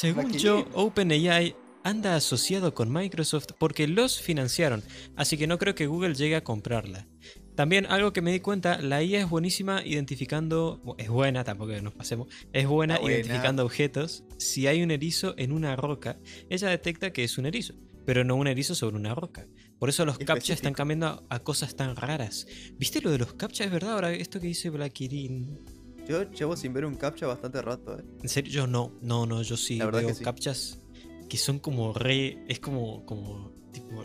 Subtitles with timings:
[0.00, 1.54] Según yo, OpenAI
[1.84, 4.82] anda asociado con Microsoft porque los financiaron,
[5.14, 7.06] así que no creo que Google llegue a comprarla.
[7.54, 11.92] También algo que me di cuenta, la IA es buenísima identificando, es buena, tampoco nos
[11.92, 14.24] pasemos, es buena, identificando objetos.
[14.38, 17.74] Si hay un erizo en una roca, ella detecta que es un erizo,
[18.06, 19.48] pero no un erizo sobre una roca.
[19.78, 22.46] Por eso los captchas están cambiando a, a cosas tan raras.
[22.78, 23.66] ¿Viste lo de los captchas?
[23.66, 25.79] Es verdad, ahora esto que dice Blackirin.
[26.10, 28.04] Yo llevo sin ver un captcha bastante rato, eh.
[28.22, 30.24] En serio, yo no, no, no, yo sí La verdad veo que sí.
[30.24, 30.80] captchas
[31.28, 32.44] que son como re.
[32.48, 33.04] Es como.
[33.06, 33.52] como.
[33.72, 34.04] tipo.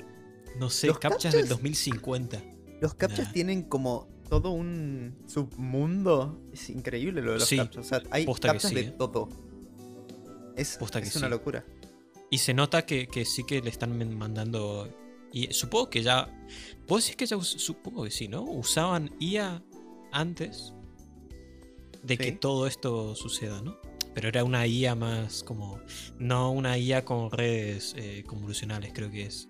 [0.60, 2.44] No sé, Los captchas del captchas- 2050.
[2.82, 3.34] Los captchas Nah.
[3.34, 6.40] tienen como todo un submundo.
[6.54, 7.86] Es increíble lo de los Sí, captchas.
[7.86, 8.92] O sea, hay captchas sí, de eh.
[8.98, 9.28] todo.
[10.56, 11.32] Es, Posta que es una sí.
[11.32, 11.66] locura.
[12.30, 14.88] Y se nota que, que sí que le están mandando.
[15.34, 16.30] Y supongo que ya.
[16.88, 17.42] Vos decís que ya.
[17.42, 18.44] Supongo que sí, ¿no?
[18.44, 19.64] Usaban IA
[20.12, 20.74] antes
[22.06, 23.78] de que todo esto suceda, ¿no?
[24.14, 25.80] Pero era una IA más como.
[26.20, 29.50] No una IA con redes eh, convolucionales, creo que es.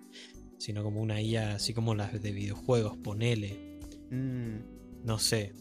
[0.58, 3.78] Sino como una IA así como las de videojuegos, ponele.
[4.10, 5.52] Mm, No sé.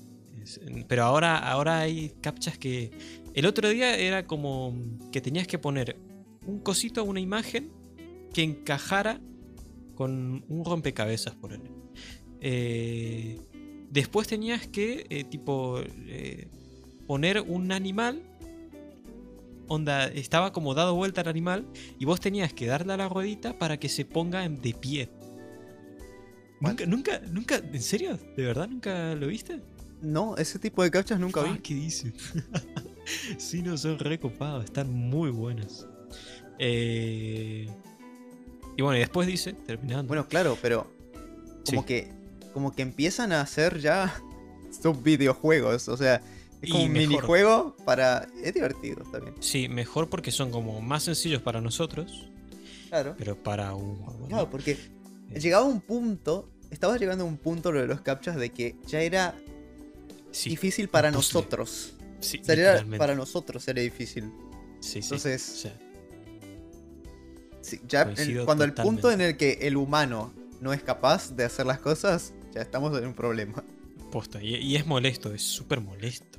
[0.87, 2.91] Pero ahora, ahora hay captchas que.
[3.33, 4.73] El otro día era como
[5.11, 5.97] que tenías que poner
[6.47, 7.71] un cosito a una imagen
[8.33, 9.19] que encajara
[9.95, 11.61] con un rompecabezas, por él.
[13.89, 16.47] después tenías que, eh, tipo, eh,
[17.07, 18.21] poner un animal.
[19.67, 21.65] Onda, estaba como dado vuelta al animal
[21.97, 25.09] y vos tenías que darle a la ruedita para que se ponga de pie.
[26.61, 28.17] Nunca, nunca, nunca, ¿en serio?
[28.37, 29.61] ¿De verdad nunca lo viste?
[30.01, 31.59] No, ese tipo de captchas nunca Ah, vi.
[31.59, 32.13] ¿Qué dice?
[33.37, 35.87] sí, no, son recopados, están muy buenos.
[36.59, 37.67] Eh,
[38.77, 40.07] Y bueno, y después dice, terminando.
[40.07, 40.91] Bueno, claro, pero
[41.65, 41.87] como Sí.
[41.87, 42.09] que
[42.53, 44.13] como que empiezan a hacer ya
[44.81, 46.21] sub videojuegos, o sea,
[46.65, 47.07] es Y un mejor.
[47.09, 49.35] minijuego para es divertido también.
[49.39, 52.27] Sí, mejor porque son como más sencillos para nosotros,
[52.89, 53.15] Claro.
[53.17, 54.27] pero para un.
[54.27, 54.71] Claro, porque
[55.31, 55.39] Eh.
[55.39, 59.01] llegaba un punto, estaba llegando a un punto lo de los captchas de que ya
[59.01, 59.35] era
[60.31, 61.93] Sí, difícil para nosotros.
[62.19, 62.97] sí, O sea, era- literalmente.
[62.97, 64.31] para nosotros era difícil.
[64.81, 64.99] Sí, sí.
[64.99, 65.79] entonces, sea,
[67.61, 71.45] Sí, ya en- cuando el punto en el que el humano no es capaz de
[71.45, 73.63] hacer las cosas, ya estamos en un problema.
[74.11, 74.41] posta.
[74.41, 76.34] Y, y es molesto, es súper molesto.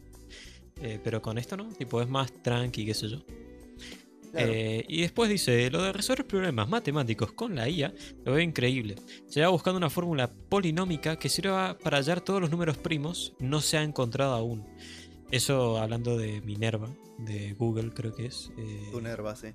[0.80, 3.22] Eh, pero con esto no, tipo, es más tranqui, qué sé yo.
[4.32, 4.52] Claro.
[4.52, 7.94] Eh, y después dice, lo de resolver problemas matemáticos con la IA
[8.24, 8.96] lo veo increíble.
[9.28, 13.60] Se va buscando una fórmula polinómica que sirva para hallar todos los números primos, no
[13.62, 14.66] se ha encontrado aún.
[15.30, 16.88] Eso hablando de Minerva,
[17.18, 18.50] de Google creo que es.
[18.58, 19.48] eh, Tu nerva, sí.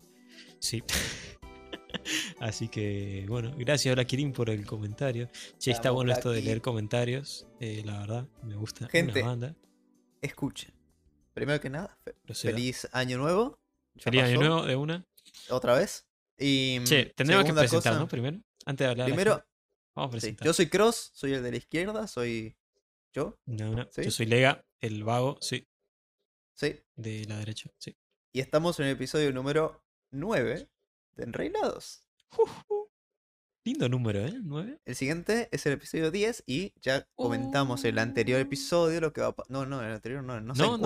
[0.59, 0.81] sí.
[2.39, 5.29] Así que, bueno, gracias Hola Kirin por el comentario.
[5.59, 7.45] Che, está Vamos, bueno esto de leer comentarios.
[7.59, 9.55] eh, la verdad, me gusta Gente, una banda.
[10.21, 10.71] Escuchen.
[11.33, 13.59] Primero que nada, fe- feliz año nuevo.
[13.95, 15.05] Ya Feliz año nuevo de una.
[15.49, 16.05] Otra vez.
[16.37, 18.39] Y Che, tendremos que presentarnos cosa, primero.
[18.65, 19.07] Antes de hablar.
[19.07, 19.45] Primero.
[19.95, 20.45] Vamos a sí, presentar.
[20.45, 22.55] yo soy Cross, soy el de la izquierda, soy
[23.13, 24.03] yo, No, no, ¿Sí?
[24.03, 25.67] Yo soy Lega, el vago, sí,
[26.53, 26.79] sí.
[26.95, 27.97] de la derecha, sí.
[28.31, 30.69] Y estamos en el episodio número 9
[31.17, 32.07] de Enreinados.
[33.65, 34.39] Lindo número, ¿eh?
[34.41, 34.79] 9.
[34.85, 38.41] El siguiente es el episodio 10 y ya comentamos el anterior Oh.
[38.41, 40.81] episodio, lo que va a No, no, el anterior no, no sé No, en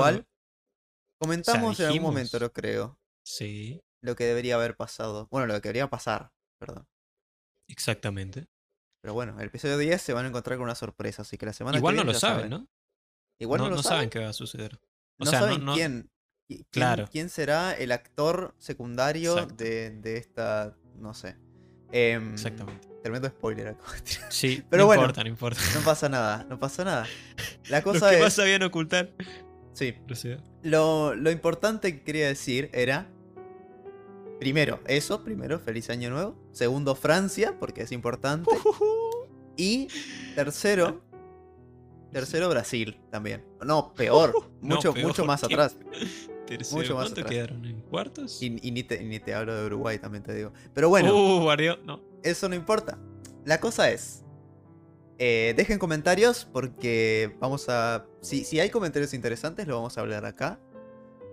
[1.28, 1.44] no, no.
[1.44, 5.28] Comentamos en algún momento, lo creo, Sí, lo que debería haber pasado.
[5.32, 6.88] Bueno, lo que debería pasar, perdón.
[7.68, 8.48] exactamente.
[9.02, 11.54] Pero bueno, el episodio 10 se van a encontrar con una sorpresa, así que la
[11.54, 12.68] semana Igual que no viene lo ya saben, ¿no?
[13.40, 13.98] Igual no, no, lo no saben.
[13.98, 14.80] saben qué va a suceder.
[15.20, 16.04] O no sea, no- saben no- quién,
[16.48, 17.08] qui- quién, Claro.
[17.12, 21.38] quién será el actor secundario de, de esta, no sé.
[21.92, 22.88] Em, Exactamente.
[23.04, 23.78] Tremendo spoiler tirar.
[24.32, 25.04] Sí, Pero no bueno.
[25.04, 25.60] importa, no importa.
[25.76, 27.06] No pasa nada, no pasa nada.
[27.70, 28.22] La Los cosa que es...
[28.24, 29.12] más sabían ocultar.
[29.76, 29.94] Sí,
[30.64, 33.08] lo, lo importante que quería decir era...
[34.40, 36.36] Primero, eso, primero, feliz año nuevo.
[36.52, 38.50] Segundo, Francia, porque es importante.
[39.58, 39.88] Y
[40.36, 41.02] tercero,
[42.12, 43.46] tercero, Brasil también.
[43.66, 45.78] No, peor, No, mucho, peor, mucho más atrás.
[46.46, 47.30] Tercero, Mucho más ¿Cuánto atrás.
[47.34, 47.66] quedaron?
[47.66, 48.44] ¿En cuartos?
[48.44, 50.52] Y, y ni, te, ni te hablo de Uruguay, también te digo.
[50.74, 51.50] Pero bueno, Uh.
[51.86, 52.02] No.
[52.22, 53.00] eso no importa.
[53.46, 54.25] La cosa es.
[55.18, 58.06] Eh, dejen comentarios porque vamos a.
[58.22, 60.60] Si, si hay comentarios interesantes, lo vamos a hablar acá.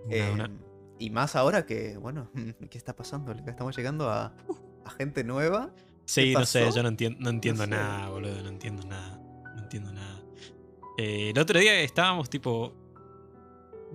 [0.07, 0.49] Una.
[0.99, 2.31] Y más ahora que, bueno,
[2.69, 3.33] ¿qué está pasando?
[3.45, 4.33] Estamos llegando a,
[4.85, 5.73] a gente nueva.
[6.05, 7.69] Sí, no sé, yo no entiendo, no entiendo sé.
[7.69, 9.19] nada, boludo, no entiendo nada.
[9.55, 10.21] No entiendo nada.
[10.97, 12.73] Eh, el otro día estábamos tipo.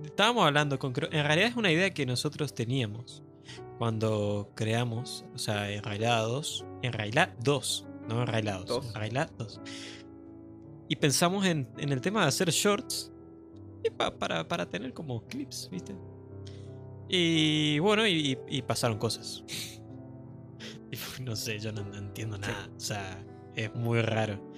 [0.03, 0.93] Estábamos hablando con.
[1.11, 3.23] En realidad es una idea que nosotros teníamos
[3.77, 6.65] cuando creamos, o sea, enrailados.
[6.81, 8.65] Enrailados, no enrailados.
[9.37, 9.61] Dos.
[10.87, 13.11] Y pensamos en, en el tema de hacer shorts
[13.83, 15.95] y pa- para, para tener como clips, ¿viste?
[17.07, 19.43] Y bueno, y, y pasaron cosas.
[20.91, 22.67] Y no sé, yo no, no entiendo nada.
[22.75, 23.23] O sea,
[23.55, 24.39] es muy raro.
[24.53, 24.55] O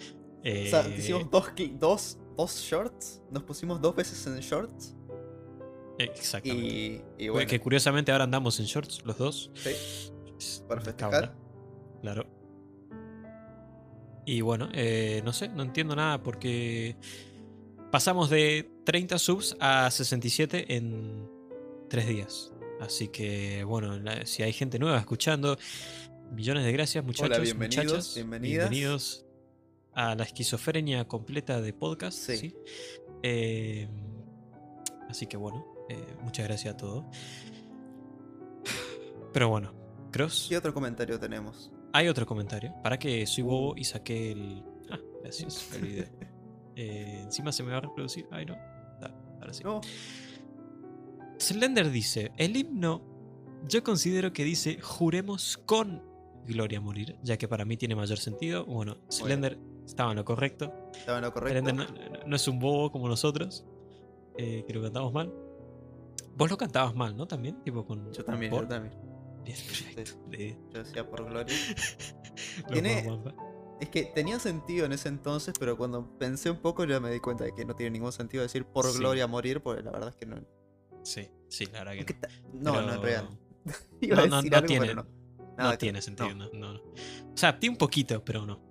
[0.69, 4.95] sea, Eh, hicimos dos, dos, dos shorts, nos pusimos dos veces en shorts
[5.99, 6.65] Exactamente.
[7.17, 9.51] y, y Bueno, Que curiosamente ahora andamos en shorts los dos.
[9.55, 11.11] sí, para festejar.
[11.11, 11.35] cabra,
[12.01, 12.25] Claro.
[14.31, 16.95] Y bueno, eh, no sé, no entiendo nada porque
[17.91, 21.27] pasamos de 30 subs a 67 en
[21.89, 22.53] 3 días.
[22.79, 25.57] Así que bueno, la- si hay gente nueva escuchando,
[26.31, 27.41] millones de gracias muchachos.
[27.41, 28.69] bienvenidos, muchachas, bienvenidas.
[28.69, 29.25] bienvenidos
[29.93, 32.17] a la esquizofrenia completa de podcast.
[32.17, 32.37] Sí.
[32.37, 32.55] ¿sí?
[33.23, 33.89] Eh,
[35.09, 37.03] así que bueno, eh, muchas gracias a todos.
[39.33, 39.73] Pero bueno,
[40.13, 40.45] Cross.
[40.47, 41.69] ¿Qué otro comentario tenemos?
[41.93, 42.73] Hay otro comentario.
[42.83, 44.63] Para que soy bobo y saqué el.
[44.89, 46.11] Ah, gracias, me olvidé.
[46.75, 48.25] Eh, encima se me va a reproducir.
[48.31, 48.55] Ay, no.
[49.01, 49.63] Da, ahora sí.
[49.63, 49.81] No,
[51.37, 53.01] Slender dice: El himno,
[53.67, 56.03] yo considero que dice juremos con
[56.45, 58.65] Gloria a morir, ya que para mí tiene mayor sentido.
[58.65, 60.73] Bueno, Slender estaba en lo correcto.
[60.93, 61.59] estaba en lo correcto.
[61.59, 61.75] Slender
[62.21, 63.65] no, no- es un bobo como nosotros,
[64.37, 65.31] eh, que lo cantamos mal.
[66.35, 67.27] Vos lo cantabas mal, ¿no?
[67.27, 68.11] También, tipo con.
[68.13, 68.93] Yo también, por- yo también.
[69.43, 70.11] Bien, perfecto.
[70.31, 71.55] Le- Yo decía por gloria.
[72.71, 73.07] Tiene-.
[73.79, 77.19] Es que tenía sentido en ese entonces, pero cuando pensé un poco ya me di
[77.19, 78.99] cuenta de que no tiene ningún sentido decir por Sí.
[78.99, 80.37] gloria morir, porque la verdad es que no.
[81.03, 82.19] Sí, sí, la verdad que no.
[82.19, 83.29] ta- No, no, realidad.
[84.01, 84.85] Iba No, a no, decir no algo, tiene.
[84.87, 85.07] pero no.
[85.57, 86.45] Nada tiene sentido, No.
[86.45, 86.51] no.
[86.53, 86.79] no, no.
[86.79, 88.61] O sea, tiene un poquito, pero no.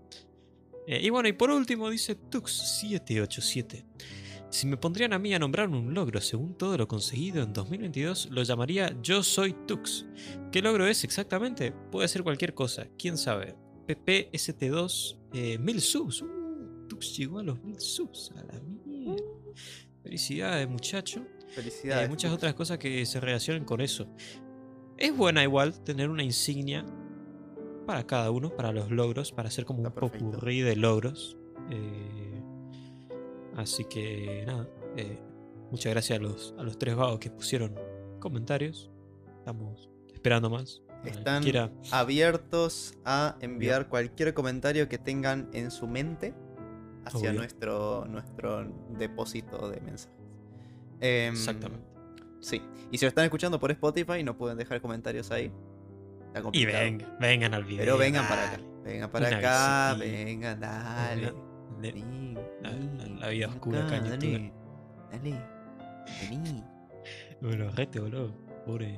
[0.86, 3.84] Eh, y bueno, y por último dice Tux787.
[4.50, 8.30] Si me pondrían a mí a nombrar un logro según todo lo conseguido en 2022,
[8.32, 10.06] lo llamaría Yo Soy Tux.
[10.50, 11.70] ¿Qué logro es exactamente?
[11.70, 13.54] Puede ser cualquier cosa, quién sabe.
[13.86, 16.22] PPST2, eh, 1000 subs.
[16.22, 18.32] Uh, Tux llegó a los 1000 subs.
[18.34, 19.22] A la mierda.
[20.02, 21.24] Felicidades, muchacho.
[21.54, 22.06] Felicidades.
[22.06, 22.38] Eh, muchas Tux.
[22.38, 24.08] otras cosas que se relacionan con eso.
[24.98, 26.84] Es buena igual tener una insignia
[27.86, 31.36] para cada uno, para los logros, para hacer como un Está popurrí de logros.
[31.70, 32.29] Eh,
[33.60, 35.18] así que nada, eh,
[35.70, 37.74] muchas gracias a los, a los tres vagos que pusieron
[38.18, 38.90] comentarios.
[39.38, 40.82] Estamos esperando más.
[41.04, 46.34] Están quiera- abiertos a enviar cualquier comentario que tengan en su mente
[47.06, 47.32] hacia Obvio.
[47.40, 50.14] nuestro, nuestro depósito de mensajes.
[51.00, 51.86] Em, Exactamente.
[52.40, 52.60] Sí.
[52.90, 55.50] Y si lo están escuchando por Spotify, no pueden dejar comentarios ahí.
[56.34, 57.78] Está Y vengan, vengan al video.
[57.80, 58.60] Pero vengan para acá.
[58.84, 59.94] Vengan para Una acá.
[59.94, 60.16] visita.
[60.16, 61.22] Vengan, dale.
[61.22, 61.49] Le-
[61.80, 64.32] Vení, la- la- la vida oscura acá en dale.
[64.32, 64.52] YouTube.
[65.12, 65.44] Dale.
[66.30, 66.64] Vení.
[67.40, 68.34] Bueno, rete, boludo.
[68.66, 68.94] Pobre.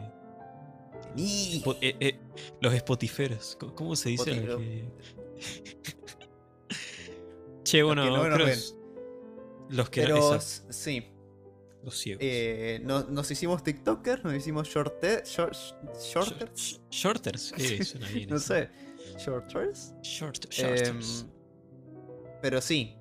[1.14, 1.62] Vení.
[1.80, 2.18] Eh, eh,
[2.60, 3.56] los spotiferos.
[3.76, 4.30] ¿Cómo, se dice?
[4.32, 4.88] Que-
[7.64, 8.46] che, bueno, que no
[9.70, 11.06] los que Pero exacto, s- sí.
[11.82, 12.20] los ciegos.
[12.22, 15.54] eh, no- nos hicimos TikTokers, nos hicimos shorte, short,
[15.98, 16.52] shorters.
[16.54, 17.54] Sh- Shorters.
[18.28, 18.68] No sé.
[19.18, 19.94] Shorters.
[20.02, 21.26] Short, Em, shorters.
[22.42, 22.98] Pero sí.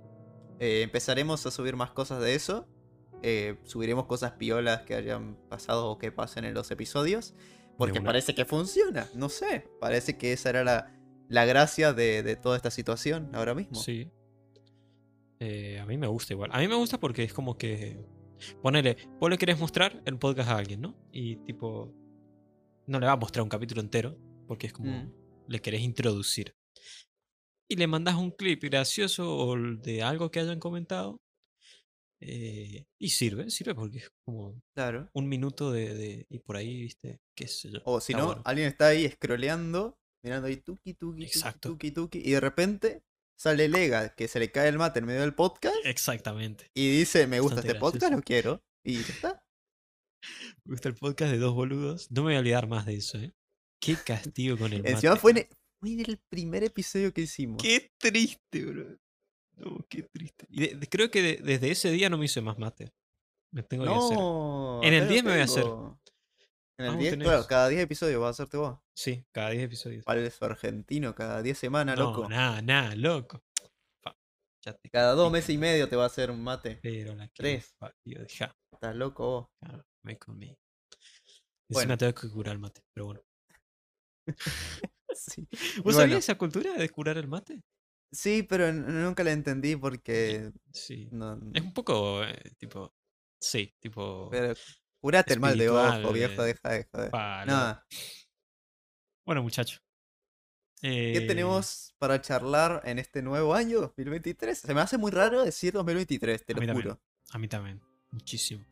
[0.60, 2.68] eh, empezaremos a subir más cosas de eso.
[3.24, 7.36] eh, subiremos cosas piolas que hayan pasado o que pasen en los episodios.
[7.78, 8.10] Porque una.
[8.10, 9.10] parece que funciona.
[9.16, 9.68] No sé.
[9.80, 10.94] Parece que esa era la,
[11.30, 13.76] la gracia de, de toda esta situación ahora mismo.
[13.76, 14.12] Sí.
[15.40, 16.52] Eh, a mí me gusta igual.
[16.54, 18.06] A mí me gusta porque es como que.
[18.62, 20.96] Ponele, vos le querés mostrar el podcast a alguien, ¿no?
[21.12, 21.94] Y tipo.
[22.88, 24.18] No le va a mostrar un capítulo entero.
[24.48, 24.92] Porque es como.
[24.92, 25.14] Mm.
[25.48, 26.54] Le querés introducir.
[27.72, 31.22] Y le mandás un clip gracioso o de algo que hayan comentado.
[32.24, 35.10] eh, y sirve, sirve porque es como Claro.
[35.14, 37.80] un minuto de, de- Y por ahí, viste, qué sé yo.
[37.86, 38.42] O si no, bueno.
[38.46, 41.70] alguien está ahí scrolleando, mirando ahí tuki tuki, tuki, Exacto.
[41.70, 43.02] tuki tuki, y de repente
[43.40, 46.70] sale Lega, que se le cae el mate en medio del podcast, Exactamente.
[46.76, 48.62] y dice, me gusta Bastante este podcast, lo quiero.
[48.86, 49.44] Y ya está.
[50.66, 52.12] Me gusta el podcast de dos boludos.
[52.12, 53.34] No me voy a olvidar más de eso, ¿eh?
[53.82, 55.22] Qué castigo con el Encima mate.
[55.22, 57.62] fue en, e, fue en el primer episodio que hicimos.
[57.62, 58.98] Qué triste, bro.
[59.58, 60.46] No, qué triste.
[60.50, 62.92] Y de- de- creo que de- desde ese día no me hice más mate.
[63.54, 64.18] Me tengo que hacer.
[64.18, 64.80] No.
[64.84, 65.64] En el acá lo 10 me voy a hacer.
[65.64, 67.28] En el Ah, vos 10, tenés.
[67.28, 68.80] claro, cada 10 episodios vas a hacerte vos.
[68.96, 70.04] Sí, cada 10 episodios.
[70.06, 72.30] Falso argentino, cada 10 semanas, no, loco.
[72.30, 73.44] nada, nada, loco.
[74.64, 76.80] Ya te Cada dos meses y medio te va a hacer un mate.
[76.84, 77.74] Pero la Tres.
[78.72, 79.48] Estás loco vos.
[79.60, 80.56] Claro, me comí.
[81.68, 81.94] Bueno.
[81.94, 83.22] Encima tengo que curar el mate, pero bueno.
[85.16, 85.48] Sí.
[85.78, 86.00] ¿Vos bueno.
[86.00, 87.62] sabías esa cultura de curar el mate?
[88.12, 91.08] Sí, pero nunca la entendí porque Sí.
[91.12, 92.94] no, Es un poco, eh, tipo.
[93.40, 94.30] Sí, tipo.
[94.30, 94.54] Pero
[95.00, 97.10] curate el mal de ojo, viejo, eh, deja de joder.
[97.12, 97.86] pa, Nada.
[99.26, 99.80] Bueno, muchacho.
[100.82, 104.58] ¿Qué Eh, tenemos para charlar en este nuevo año 2023?
[104.58, 106.76] Se me hace muy raro decir 2023, te lo también.
[106.76, 107.02] juro.
[107.32, 107.80] A mí también.
[108.12, 108.66] Muchísimo.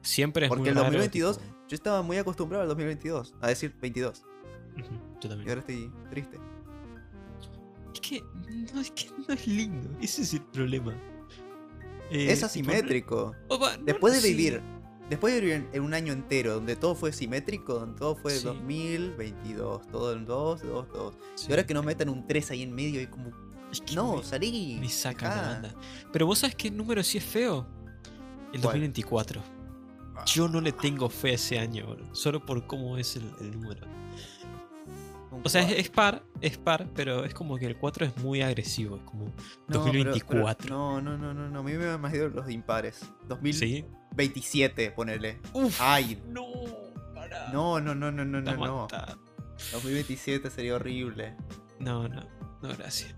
[0.00, 3.48] Siempre es Porque muy el raro, 2022 tipo, Yo estaba muy acostumbrado al 2022, a
[3.48, 4.22] decir 22.
[4.78, 5.48] Ujú, Yo Y también.
[5.48, 6.38] ahora estoy triste.
[7.94, 8.22] Es que
[8.74, 9.88] no, es que no es lindo.
[10.00, 10.94] Ese es el problema.
[12.10, 13.34] Eh, es asimétrico.
[13.48, 14.62] no- o va, no- Después de vivir,
[15.10, 18.44] después de vivir en, un año entero donde todo fue simétrico, donde todo fue Sí.
[18.44, 21.14] 2022, todo en 2, 2, 2.
[21.34, 21.46] Sí.
[21.48, 23.30] Y ahora que no metan un 3 ahí en medio y como,
[23.70, 24.78] Es que no, me- salí.
[24.80, 25.46] Me saca la dejá".
[25.52, 25.74] banda.
[26.12, 27.66] Pero vos sabes qué número sí es feo.
[28.52, 28.80] El ¿Cuál?
[28.80, 29.42] 2024.
[30.26, 33.52] Yo no le tengo fe a ese año, bro, solo por cómo es el, el
[33.52, 33.86] número.
[35.44, 38.96] O sea, es, par, es par, pero es como que el 4 es muy agresivo.
[38.96, 39.32] Es como No,
[39.68, 40.56] pero- 2024.
[40.62, 41.58] pero- no, no, no, no, no.
[41.60, 43.00] A mí me han más ido los impares.
[43.52, 43.84] ¿Sí?
[44.08, 45.38] 2027, ponele.
[45.52, 46.44] Uf, Ay, no,
[47.14, 47.48] pará.
[47.52, 48.82] no, no, no, no, no, no, no.
[48.82, 49.18] matado.
[49.72, 51.34] 2027 sería horrible.
[51.78, 52.22] No, no,
[52.62, 53.14] no, gracias.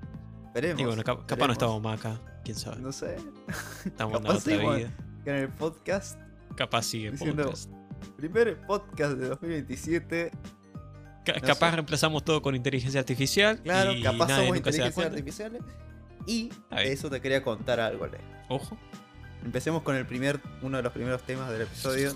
[0.47, 0.81] Esperemos.
[0.81, 2.81] Y bueno, cap- capaz no estábamos más acá, quién sabe.
[2.81, 3.17] No sé.
[3.85, 4.91] Estamos en otra sí, vida.
[5.25, 6.19] Que en el podcast,
[6.57, 7.71] Capaz sigue Diciendo- podcast.
[8.17, 10.31] primer podcast de 2027.
[11.25, 11.77] Ca- no capaz sé.
[11.77, 13.61] reemplazamos todo con inteligencia artificial.
[13.62, 15.62] Claro, y capaz nadie somos nunca inteligencias artificiales.
[16.27, 18.19] Y de eso te quería contar algo, Le.
[18.49, 18.77] Ojo,
[19.45, 22.15] Empecemos con el primer, uno de los primeros temas del episodio.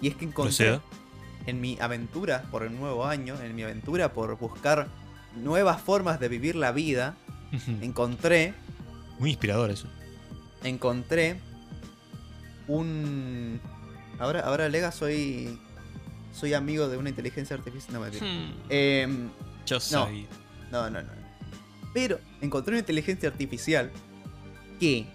[0.00, 0.82] Y es que encontré proceda.
[1.46, 4.86] en mi aventura por el nuevo año, en mi aventura por buscar
[5.36, 7.16] nuevas formas de vivir la vida,
[7.82, 8.54] encontré,
[9.18, 9.88] Muy inspirador eso.
[10.62, 11.40] encontré
[12.68, 13.60] un...
[14.18, 15.58] Ahora, ahora Lega, soy,
[16.34, 17.94] soy amigo de una inteligencia artificial.
[17.94, 18.26] No, mentira.
[18.26, 19.30] Hmm, Em,
[19.66, 20.26] Yo sabía.
[20.70, 21.08] no, no, no.
[21.94, 23.90] Pero encontré una inteligencia artificial
[24.80, 25.06] que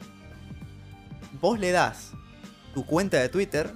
[1.41, 2.11] vos le das
[2.73, 3.73] tu cuenta de Twitter,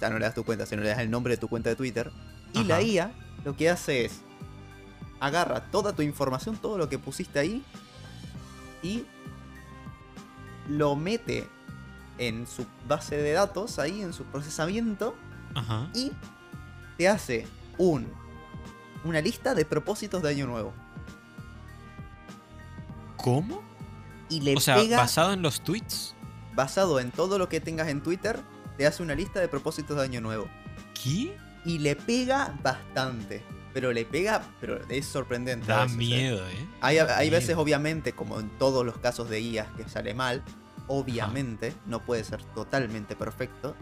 [0.00, 1.76] ya no le das tu cuenta, sino le das el nombre de tu cuenta de
[1.76, 2.10] Twitter,
[2.54, 2.80] y la.
[2.82, 3.12] IA
[3.44, 4.20] lo que hace es
[5.20, 7.62] agarra toda tu información, todo lo que pusiste ahí,
[8.82, 9.04] y
[10.68, 11.46] lo mete
[12.16, 15.14] en su base de datos, ahí en su procesamiento,
[15.54, 15.90] Ajá.
[15.94, 16.12] y
[17.00, 17.46] te hace
[17.78, 18.12] un
[19.04, 20.74] una lista de propósitos de año nuevo.
[23.16, 23.62] ¿Cómo?
[24.28, 26.14] Y le O sea, pega basado en los tweets.
[26.54, 28.38] basado en todo lo que tengas en Twitter,
[28.76, 30.46] te hace una lista de propósitos de año nuevo.
[31.02, 31.34] ¿Qué?
[31.64, 33.42] Y le pega bastante.
[33.72, 35.68] Pero le pega, pero es sorprendente.
[35.68, 35.98] Da veces, ¿eh?
[35.98, 36.66] miedo, ¿eh?
[36.82, 40.42] Hay, Da hay veces, obviamente, como en todos los casos de IAS que sale mal,
[40.86, 43.74] obviamente, no puede ser totalmente perfecto.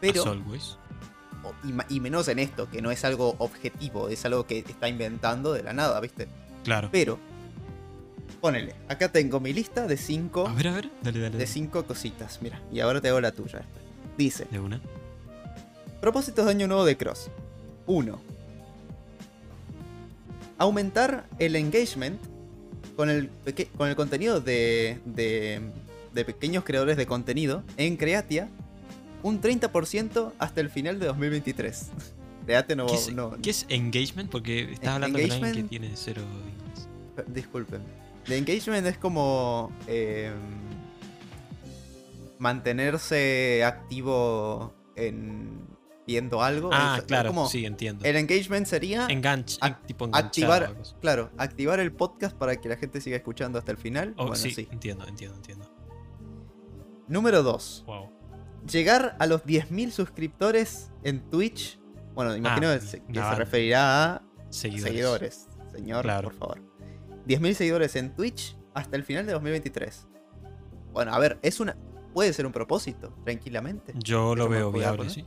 [0.00, 0.72] Pero, As always.
[0.74, 0.89] o-
[1.88, 5.62] y, menos en esto, que no es algo objetivo, es algo que está inventando de
[5.62, 6.28] la nada, ¿viste?
[6.64, 6.88] Claro.
[6.92, 7.18] Pero,
[8.40, 10.90] ponele, acá tengo mi lista de cinco, A ver, a ver.
[11.02, 11.38] Dale, dale.
[11.38, 12.40] de cinco cositas.
[12.42, 13.62] Mira, y ahora te hago la tuya.
[14.18, 14.80] Dice, De una.
[16.00, 17.30] propósitos de año nuevo de Cross.
[17.86, 18.20] 1.
[20.58, 22.20] Aumentar el engagement
[22.96, 23.30] con el,
[23.78, 25.62] con el contenido de, de,
[26.12, 28.48] de pequeños creadores de contenido en Creatia
[29.22, 31.90] un 30% hasta el final de 2023.
[32.46, 32.86] Creatia no...
[32.86, 34.30] ¿Qué es, no- qué es engagement?
[34.30, 36.22] Porque estás hablando con alguien que tiene cero.
[37.26, 37.82] Disculpen.
[38.26, 40.32] De engagement es como eh,
[42.38, 45.60] mantenerse activo en
[46.06, 46.70] viendo algo.
[46.72, 47.28] Ah, Es- es claro.
[47.30, 48.04] como- Sí, entiendo.
[48.04, 53.16] El engagement sería Enganch, tipo activar, claro, activar el podcast para que la gente siga
[53.16, 54.14] escuchando hasta el final.
[54.16, 54.66] Oh, bueno, sí, sí.
[54.72, 55.70] entiendo, entiendo, entiendo.
[57.06, 57.84] Número 2.
[57.86, 58.10] Wow.
[58.66, 61.78] Llegar a los 10.000 suscriptores en Twitch.
[62.14, 64.84] Bueno, imagino Ah, que se- que referirá a Seguidores.
[64.92, 65.48] seguidores.
[65.72, 66.28] Señor, Claro.
[66.30, 66.62] por favor.
[67.26, 70.06] 10.000 seguidores en Twitch hasta el final de 2023.
[70.92, 71.76] Bueno, a ver, es una
[72.12, 73.92] puede ser un propósito, tranquilamente.
[73.96, 75.24] Yo lo veo viable, sí.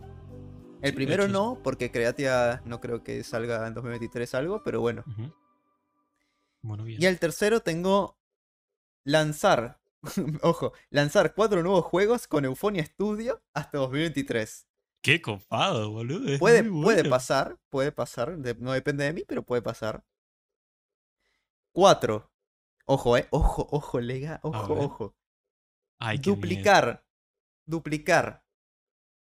[0.82, 5.02] El Sí, primero no, porque Creatia no creo que salga en 2023 algo, pero bueno.
[5.08, 5.34] Ujú.
[6.62, 7.02] Bueno, bien.
[7.02, 8.18] Y el tercero tengo
[9.06, 9.80] lanzar,
[10.42, 14.68] ojo, lanzar cuatro nuevos juegos con Eufonia Studio hasta 2023.
[15.02, 16.38] Qué copado, boludo.
[16.40, 20.06] Puede, puede pasar, puede pasar, de- no depende de mí, pero puede pasar.
[21.72, 22.32] Cuatro.
[22.86, 25.16] Ojo, eh, ojo, ojo, lega, ojo, ojo.
[26.00, 26.36] Ay, qué miedo.
[26.36, 27.06] duplicar,
[27.66, 28.46] duplicar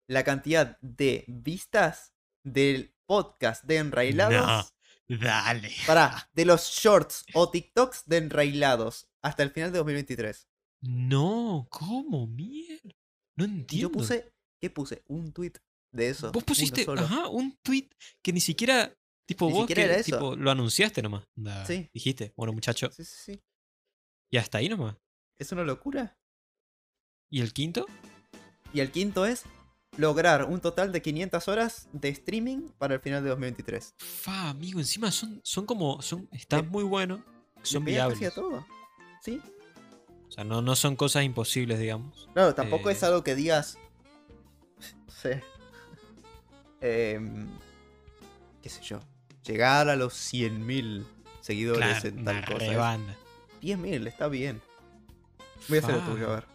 [0.08, 4.74] la cantidad de vistas del podcast de Enrailados.
[5.08, 5.72] No, dale.
[5.86, 10.48] Para, de los shorts o TikToks de Enrailados hasta el final de 2023.
[10.82, 12.28] No, ¿cómo?
[12.28, 12.90] Mierda.
[13.38, 13.74] No entiendo.
[13.76, 15.04] Y yo puse, ¿qué puse?
[15.08, 15.54] Un tweet
[15.94, 16.32] de eso.
[16.32, 17.90] Vos pusiste, ajá, un tweet
[18.24, 18.94] que ni siquiera,
[19.28, 20.12] tipo, Ni vos siquiera que, era eso.
[20.18, 21.26] tipo, lo anunciaste nomás.
[21.68, 21.90] Sí.
[21.94, 23.44] Dijiste, bueno, muchacho, Sí, sí, sí.
[24.32, 24.96] y hasta ahí nomás.
[25.40, 26.18] Es una locura.
[27.30, 27.86] ¿Y el quinto?
[28.74, 29.44] Y el quinto es
[29.98, 33.96] lograr un total de 500 horas de streaming para el final de 2023.
[33.98, 37.22] Fa, amigo, encima son, son como, son, están muy buenos,
[37.64, 38.34] son viables.
[38.34, 38.66] todo.
[39.24, 39.42] Sí.
[40.32, 42.30] O sea, no, no son cosas imposibles, digamos.
[42.34, 42.94] Claro, tampoco Eh.
[42.94, 43.78] es algo que digas.
[45.06, 45.44] No sé.
[46.80, 47.48] em,
[48.64, 49.00] qué sé yo,
[49.46, 51.06] llegar a los 100.000
[51.42, 52.58] seguidores Claro, en tal cosa.
[52.58, 53.16] re Es- banda.
[53.62, 54.62] 10.000, está bien.
[55.70, 56.46] Voy a hacer el tuyo, a ver.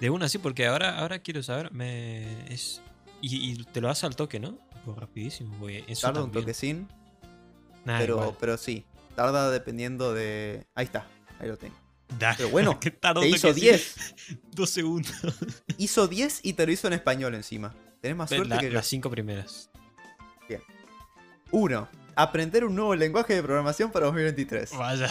[0.00, 2.82] De una sí, porque ahora, ahora quiero saber, me es
[3.20, 4.58] y, y te lo hace al toque, ¿no?
[4.74, 6.88] Tipo, rapidísimo, eso Tarda un toquecín,
[7.84, 8.36] Nah, pero, igual.
[8.38, 8.84] pero sí.
[9.16, 10.66] Tarda dependiendo de.
[10.74, 11.06] Ahí está,
[11.40, 11.74] ahí lo tengo.
[12.18, 12.88] Da- pero bueno, Te
[13.28, 13.96] hizo toquecín, 10.
[14.52, 15.12] Dos segundos.
[15.78, 17.74] Hizo 10 y te lo hizo en español encima.
[18.00, 18.72] Tenés más suerte La- que yo.
[18.74, 19.70] las cinco primeras.
[21.50, 21.88] 1.
[22.16, 24.70] Aprender un nuevo lenguaje de programación para 2023.
[24.76, 25.08] Vaya,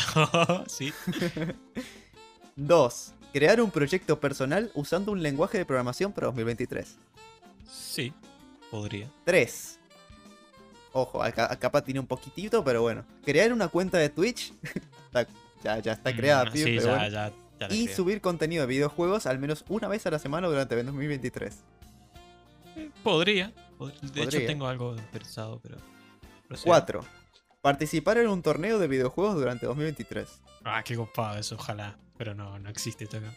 [0.68, 0.92] sí.
[2.56, 3.14] 2.
[3.32, 6.96] Crear un proyecto personal usando un lenguaje de programación para 2023.
[7.72, 8.14] Sí,
[8.70, 9.10] podría.
[9.26, 9.80] 3.
[10.92, 13.06] Ojo, acá, acá tiene un poquitito, pero bueno.
[13.26, 14.54] Crear una cuenta de Twitch.
[15.64, 17.08] Ya, ya está creada, Mm, sí, ya, bueno.
[17.60, 17.96] ya, Y creo.
[17.96, 21.64] subir contenido de videojuegos al menos una vez a la semana durante el 2023.
[23.04, 23.54] Podría.
[23.78, 25.78] pod- De hecho, tengo algo pensado, pero.
[26.48, 26.64] pero sí.
[26.66, 27.04] 4.
[27.62, 30.28] Participar en un torneo de videojuegos durante 2023.
[30.66, 31.98] Ah, qué copado eso, ojalá.
[32.18, 33.34] Pero no, no existe esto acá.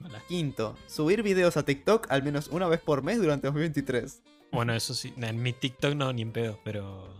[0.00, 0.20] Ojalá.
[0.28, 4.22] Quinto, subir videos a TikTok al menos una vez por mes durante 2023.
[4.52, 5.12] Bueno, eso sí.
[5.16, 7.14] En mi TikTok no, ni en pedo, pero.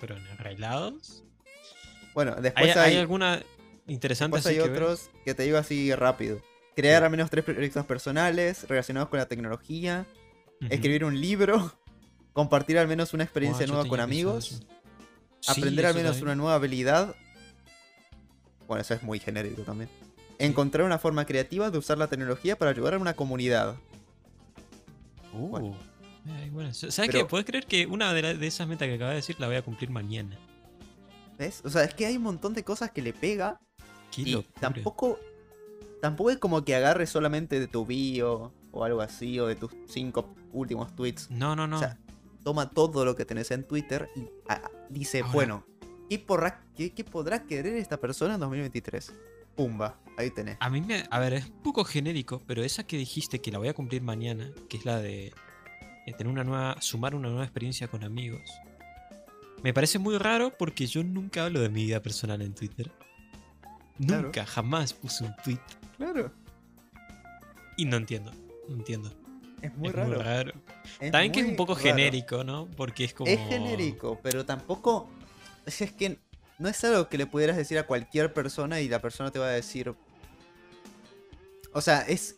[0.00, 1.24] Pero en arreglados.
[2.14, 3.42] Bueno, ¿Hay, después hay hay, alguna
[3.86, 4.82] interesante después así hay que ver?
[4.82, 6.40] otros que te digo así rápido.
[6.76, 7.04] Crear Sí.
[7.04, 10.06] al menos tres proyectos personales relacionados con la tecnología.
[10.68, 11.72] Escribir un libro.
[12.32, 14.62] Compartir al menos una experiencia nueva con amigos.
[15.40, 17.14] Sí, aprender al menos una nueva habilidad.
[18.68, 19.90] Bueno, eso es muy genérico también.
[20.38, 23.76] Encontrar una forma creativa de usar la tecnología para ayudar a una comunidad.
[25.32, 25.76] Uh, bueno.
[26.72, 27.24] ¿Sabes Pero- qué?
[27.24, 29.56] ¿Puedes creer que una de, la- de esas metas que acabas de decir la voy
[29.56, 30.38] a cumplir mañana?
[31.40, 31.62] ¿Ves?
[31.64, 33.58] O sea, es que hay un montón de cosas que le pega
[34.12, 34.60] Qué y locura.
[34.60, 35.18] tampoco
[36.02, 39.72] tampoco es como que agarre solamente de tu bio o algo así o de tus
[39.88, 41.30] cinco últimos tweets.
[41.30, 41.76] No, no, no.
[41.76, 41.98] O sea,
[42.44, 45.64] toma todo lo que tenés en Twitter y ah, dice, Ahora- bueno,
[46.10, 49.12] ¿qué, porra- qué- qué podrá querer esta persona en 2023?
[49.56, 50.56] Pumba, ahí tenés.
[50.60, 51.04] A mí me.
[51.10, 54.02] A ver, es un poco genérico, pero esa que dijiste que la voy a cumplir
[54.02, 55.32] mañana, que es la de,
[56.06, 56.76] de tener una nueva.
[56.80, 58.42] sumar una nueva experiencia con amigos.
[59.62, 62.90] Me parece muy raro porque yo nunca hablo de mi vida personal en Twitter.
[64.04, 64.22] Claro.
[64.22, 65.58] Nunca, jamás puse un tweet.
[65.98, 66.32] Claro,
[67.76, 68.32] Y no entiendo.
[68.68, 69.12] No entiendo.
[69.60, 70.08] es muy es raro.
[70.08, 70.52] muy raro.
[71.00, 71.86] es También que es un poco raro.
[71.86, 72.66] genérico, ¿no?
[72.76, 73.30] Porque es como.
[73.30, 75.10] Es genérico, pero tampoco.
[75.66, 76.18] Es que
[76.58, 79.46] no es algo que le pudieras decir a cualquier persona y la persona te va
[79.48, 79.94] a decir.
[81.72, 82.36] O sea, es.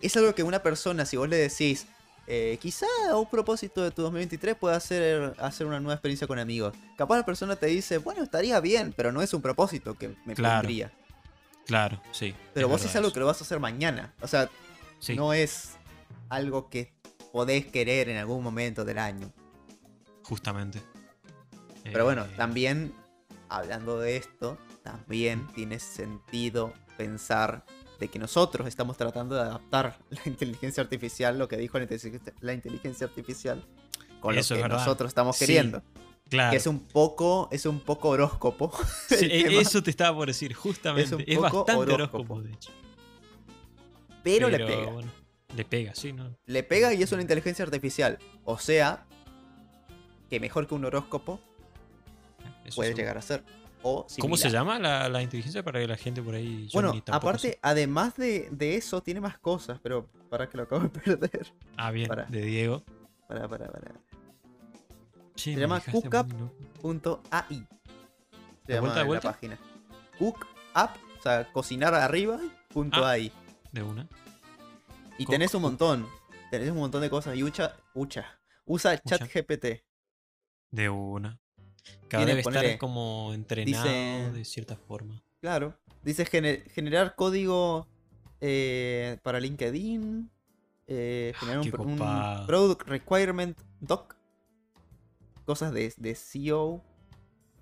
[0.00, 1.86] Es algo que una persona, si vos le decís.
[2.32, 6.74] Eh, quizá un propósito de tu 2023 pueda ser hacer una nueva experiencia con amigos.
[6.96, 10.34] Capaz la persona te dice, bueno, estaría bien, pero no es un propósito que me
[10.34, 10.92] Claro, pondría.
[11.66, 12.34] Claro, sí.
[12.54, 13.14] Pero vos es algo eso.
[13.14, 14.14] que lo vas a hacer mañana.
[14.20, 14.48] O sea,
[15.00, 15.16] Sí.
[15.16, 15.72] no es
[16.28, 16.92] algo que
[17.32, 19.32] podés querer en algún momento del año.
[20.22, 20.80] Justamente.
[21.84, 22.92] Pero bueno, Eh, también,
[23.48, 27.64] hablando de esto, también tiene sentido pensar
[28.00, 33.06] de que nosotros estamos tratando de adaptar la inteligencia artificial, lo que dijo la inteligencia,
[33.06, 33.62] artificial,
[34.20, 35.82] con Eso lo que nosotros estamos Sí, queriendo.
[36.28, 36.50] Claro.
[36.52, 38.72] Que es un poco, es un poco horóscopo.
[39.08, 41.14] Sí, e- eso te estaba por decir, justamente.
[41.14, 42.34] un Es, poco bastante horóscopo.
[42.34, 42.70] horóscopo, de hecho.
[44.22, 44.90] pero, le pega.
[44.90, 45.10] bueno,
[45.56, 46.36] le pega, sí, ¿no?
[46.46, 48.18] Le pega y es una inteligencia artificial.
[48.44, 49.06] O sea,
[50.28, 51.40] que mejor que un horóscopo
[52.64, 53.42] Eso puede llegar a ser.
[53.82, 56.68] O ¿Cómo se llama la, la inteligencia para que la gente por ahí...
[56.74, 57.58] Bueno, aparte, sé.
[57.62, 61.52] además de, de eso, tiene más cosas, pero para que lo acabo de perder.
[61.78, 62.24] Ah, bien, para.
[62.26, 62.84] de Diego.
[63.26, 63.92] Para, para, para.
[65.34, 66.32] Che, Se llama dejaste Hookup.
[66.32, 66.54] muy loco.
[66.82, 67.66] Punto AI.
[68.66, 69.32] Se ¿De llama vuelta, de la vuelta?
[69.32, 69.58] página.
[70.18, 72.38] Cook up, o sea, cocinar arriba,
[72.68, 73.12] punto Ah.
[73.12, 73.32] AI.
[73.72, 74.06] De una.
[75.16, 76.06] Y Cook tenés un montón.
[76.50, 77.34] Tenés un montón de cosas.
[77.36, 78.38] Y ucha, ucha.
[78.66, 78.98] Usa.
[78.98, 79.82] ChatGPT.
[80.70, 81.40] De una.
[82.08, 85.22] Cada debe estar como entrenado dice- de cierta forma.
[85.40, 85.78] Claro.
[86.02, 87.86] Dice gener- generar código
[88.40, 90.30] eh, para LinkedIn.
[90.92, 92.46] eh, generar Ah, un, pro- un.
[92.46, 94.16] Product Requirement Doc.
[95.44, 96.82] Cosas de, de SEO.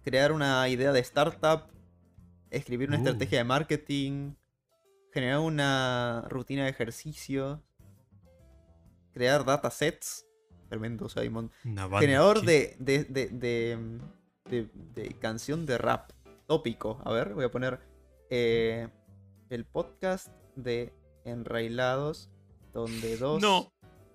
[0.03, 1.65] Crear una idea de startup.
[2.51, 3.01] Escribir una Uh.
[3.03, 4.33] estrategia de marketing.
[5.13, 7.63] Generar una rutina de ejercicio.
[9.13, 10.25] Crear datasets.
[11.65, 13.99] Una banda, Generador de, de, de,
[14.51, 16.11] de, canción de rap.
[16.47, 17.01] Tópico.
[17.05, 17.81] A ver, voy a poner
[18.31, 18.89] eh,
[19.51, 20.93] el podcast de
[21.25, 22.31] Enrailados.
[22.73, 23.73] Donde dos No,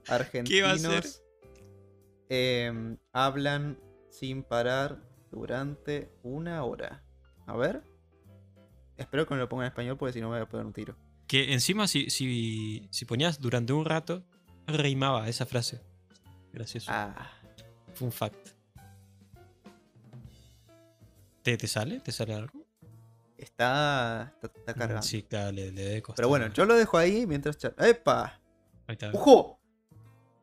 [0.07, 1.21] argentinos
[2.29, 7.03] em, hablan sin parar durante una hora.
[7.47, 7.83] A ver.
[8.95, 10.73] Espero que me lo ponga en español porque si no me voy a poner un
[10.73, 10.95] tiro.
[11.27, 14.23] que encima si, si, si ponías durante un rato,
[14.67, 15.81] rimaba esa frase.
[16.53, 16.91] Gracioso.
[16.93, 17.31] Ah,
[17.95, 18.49] Fun fact.
[21.41, 21.99] ¿Te, ¿Te sale?
[21.99, 22.63] ¿Te sale algo?
[23.37, 25.01] está, está, está cargando.
[25.01, 26.15] Mm, Sí, claro, le, le debe costar.
[26.17, 27.57] Pero bueno, yo lo dejo ahí mientras...
[27.77, 28.39] ¡Epa!
[28.87, 29.11] Ahí está.
[29.11, 29.59] ¡Ojo!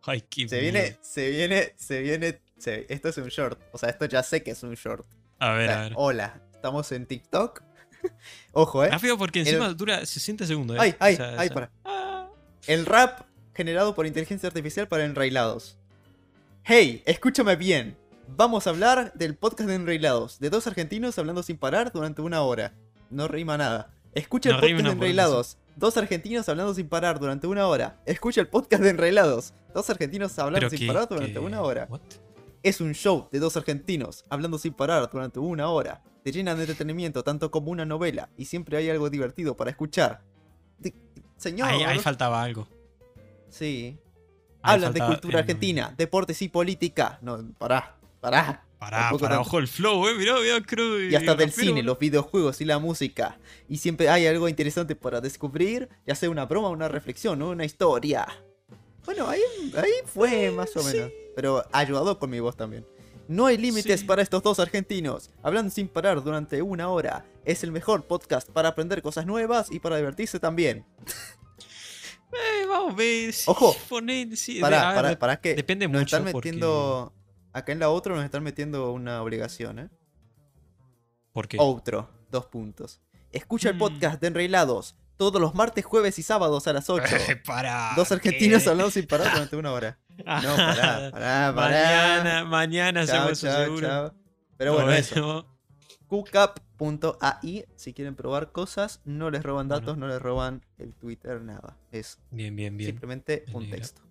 [0.02, 2.42] Ay, qué Se viene, se viene, se viene...
[2.58, 3.58] se- esto es un short.
[3.72, 5.06] O sea, esto ya sé que es un short.
[5.38, 5.92] A O ver, sea, a ver.
[5.96, 7.62] hola, estamos en TikTok.
[8.52, 8.90] Ojo, ¿eh?
[8.90, 10.76] Rápido porque encima dura 60 segundos.
[10.76, 10.80] ¿eh?
[10.80, 11.72] Ay, ay, O sea, ay, o sea- para.
[11.84, 12.28] Ah.
[12.66, 13.22] El rap
[13.54, 15.78] generado por inteligencia artificial para enrailados.
[16.64, 17.96] Hey, escúchame bien.
[18.36, 22.42] Vamos a hablar del podcast de enrailados, de dos argentinos hablando sin parar durante una
[22.42, 22.74] hora.
[23.10, 23.92] No rima nada.
[24.14, 25.58] Escucha No el podcast de enrailados.
[25.76, 28.00] Dos argentinos hablando sin parar durante una hora.
[28.06, 29.52] Escucha el podcast de enrailados.
[29.74, 31.86] Dos argentinos hablando Pero sin parar durante una hora.
[31.88, 32.00] what?
[32.62, 36.02] Es un show de dos argentinos hablando sin parar durante una hora.
[36.22, 40.22] Te llenan de entretenimiento tanto como una novela y siempre hay algo divertido para escuchar.
[41.36, 42.68] Señor, Ahí, ahí faltaba algo.
[43.48, 43.98] sí.
[44.62, 47.18] Hablan de cultura el- argentina, deportes y política.
[47.22, 48.64] No, pará, pará.
[48.78, 49.40] Pará, pará, tanto.
[49.42, 50.14] ojo el flow, eh.
[50.16, 51.02] Mirá, mirá, creo.
[51.02, 53.38] Y hasta del cine, los videojuegos y la música.
[53.68, 58.26] Y siempre hay algo interesante para descubrir, ya sea una broma, una reflexión una historia.
[59.04, 59.40] Bueno, ahí,
[59.76, 60.96] ahí fue más o sí.
[60.96, 61.10] menos.
[61.36, 62.86] Pero ayudado con mi voz también.
[63.28, 64.06] No hay límites Sí.
[64.06, 65.30] para estos dos argentinos.
[65.42, 67.26] Hablando sin parar durante una hora.
[67.44, 70.86] Es el mejor podcast para aprender cosas nuevas y para divertirse también.
[72.32, 73.32] Eh, vamos a ver.
[73.32, 73.74] sí, Ojo.
[73.88, 76.16] poné- sí, de- Pará, a ver, pará, de- pará que depende nos mucho.
[76.16, 77.12] están porque- metiendo...
[77.52, 79.88] Acá en la otra nos están metiendo una obligación, ¿eh?
[81.32, 81.56] Porque.
[81.58, 83.00] Outro, dos puntos.
[83.32, 83.78] Escucha el Mm.
[83.78, 87.04] podcast de Enreilados todos los martes, jueves y sábados a las 8.
[87.44, 87.92] pará.
[87.96, 88.70] Dos argentinos ¿qué?
[88.70, 89.98] hablando sin parar durante una hora.
[90.20, 91.54] No, pará, pará, pará.
[91.54, 93.88] Mañana, mañana Chao, hacemos eso chao, seguro.
[93.88, 94.14] chao.
[94.56, 95.46] Pero bueno, Nos eso.
[96.10, 97.64] Cookup.ai.
[97.76, 99.80] Si quieren probar cosas, no les roban Bueno.
[99.80, 101.78] datos, no les roban el Twitter, nada.
[101.92, 102.90] Es Bien, bien, bien.
[102.90, 104.02] simplemente Me un texto.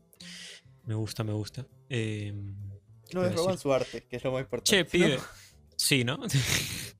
[0.85, 1.67] Me gusta, me gusta.
[1.89, 2.33] Eh,
[3.07, 3.59] ¿qué No les roban decir?
[3.61, 4.71] su arte, que es lo más importante.
[4.71, 4.89] Che, ¿no?
[4.89, 5.19] pibe.
[5.75, 6.19] Sí, ¿no?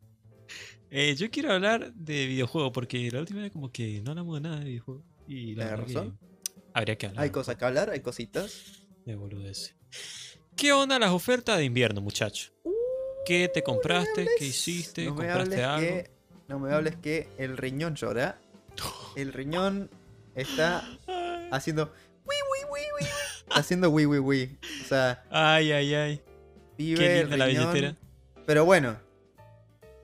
[0.92, 4.42] Eh, yo quiero hablar de videojuegos porque la última vez como que no hablamos de
[4.42, 5.04] nada de videojuegos.
[5.28, 6.20] Y la ¿Tenés verdad que razón?
[6.74, 7.24] Habría que hablar.
[7.26, 8.88] Hay cosas que hablar, hay cositas.
[9.06, 9.76] De boludeces.
[10.58, 12.52] ¿Qué onda las ofertas de invierno, muchacho?
[13.30, 14.28] ¿Qué te compraste?
[14.40, 15.06] ¿Qué hiciste?
[15.06, 15.88] No me ¿Compraste algo?
[15.88, 16.10] que.
[16.48, 18.42] No me hables que el riñón llora.
[19.16, 19.92] El riñón
[20.34, 20.84] está
[21.52, 21.94] haciendo.
[22.26, 23.08] Wii, wii, wii, wii.
[23.48, 24.58] Está haciendo wii, wii, wii.
[24.82, 26.22] O sea, Ay, ay, ay.
[26.76, 27.72] pibe, Qué linda la riñón.
[27.74, 27.96] billetera.
[28.48, 28.98] Pero bueno,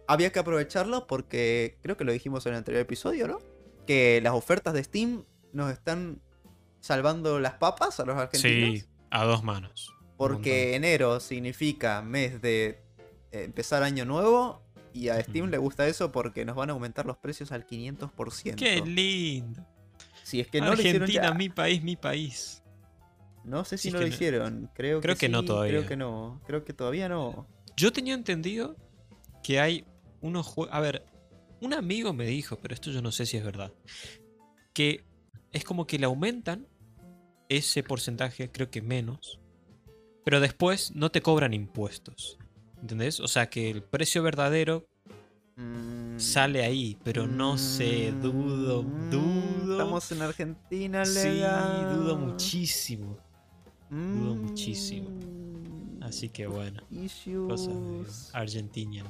[0.08, 3.40] había que aprovecharlo porque creo que lo dijimos en el anterior episodio, ¿no?
[3.88, 6.22] Que las ofertas de Steam nos están
[6.80, 8.82] salvando las papas a los argentinos.
[8.82, 9.92] Sí, a dos manos.
[10.16, 12.85] Porque enero significa mes de
[13.44, 14.62] empezar año nuevo.
[14.94, 18.56] Y a Steam le gusta eso porque nos van a aumentar los precios al 500%.
[18.56, 19.66] Qué lindo.
[20.24, 21.34] Si es que no lo hicieron Argentina, ya.
[21.34, 22.64] mi país, mi país.
[23.44, 24.70] No sé si no lo no- hicieron.
[24.74, 25.72] Creo, Creo que, que no todavía.
[25.72, 26.42] Creo que no.
[26.48, 27.46] Creo que todavía no.
[27.76, 28.76] Yo tenía entendido
[29.44, 29.86] que hay
[30.22, 30.74] unos juegos.
[30.74, 31.06] A ver,
[31.62, 33.72] un amigo me dijo, pero esto yo no sé si es verdad.
[34.74, 35.04] Que
[35.52, 36.68] es como que le aumentan
[37.50, 39.40] ese porcentaje, creo que menos.
[40.24, 42.40] Pero después no te cobran impuestos.
[42.82, 43.20] ¿Entendés?
[43.20, 44.86] O sea que el precio verdadero
[45.58, 49.72] Mm, sale ahí, pero no sé, dudo, mm, dudo.
[49.72, 51.88] Estamos en Argentina, Sí, legal.
[51.90, 53.18] dudo muchísimo.
[53.90, 55.10] dudo Mm, muchísimo.
[56.02, 57.48] Así que bueno, Issues.
[57.48, 58.06] cosas de
[58.38, 59.06] Argentina.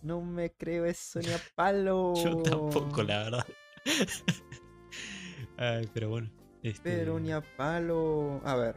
[0.00, 2.14] No me creo eso ni a palo.
[2.24, 3.46] Yo tampoco, la verdad.
[5.58, 6.30] Ay, pero bueno.
[6.62, 8.40] este, Pero ni a palo.
[8.44, 8.76] A ver,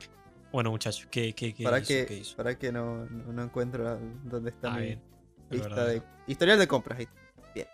[0.52, 1.88] Bueno, muchachos, ¿qué, qué, qué para hizo?
[1.88, 2.36] que, ¿Qué hizo?
[2.36, 5.02] para que no, no, no encuentro dónde está Ah, mi bien.
[5.50, 6.02] Lista de.
[6.28, 7.00] Historial de compras.
[7.54, 7.68] Bien.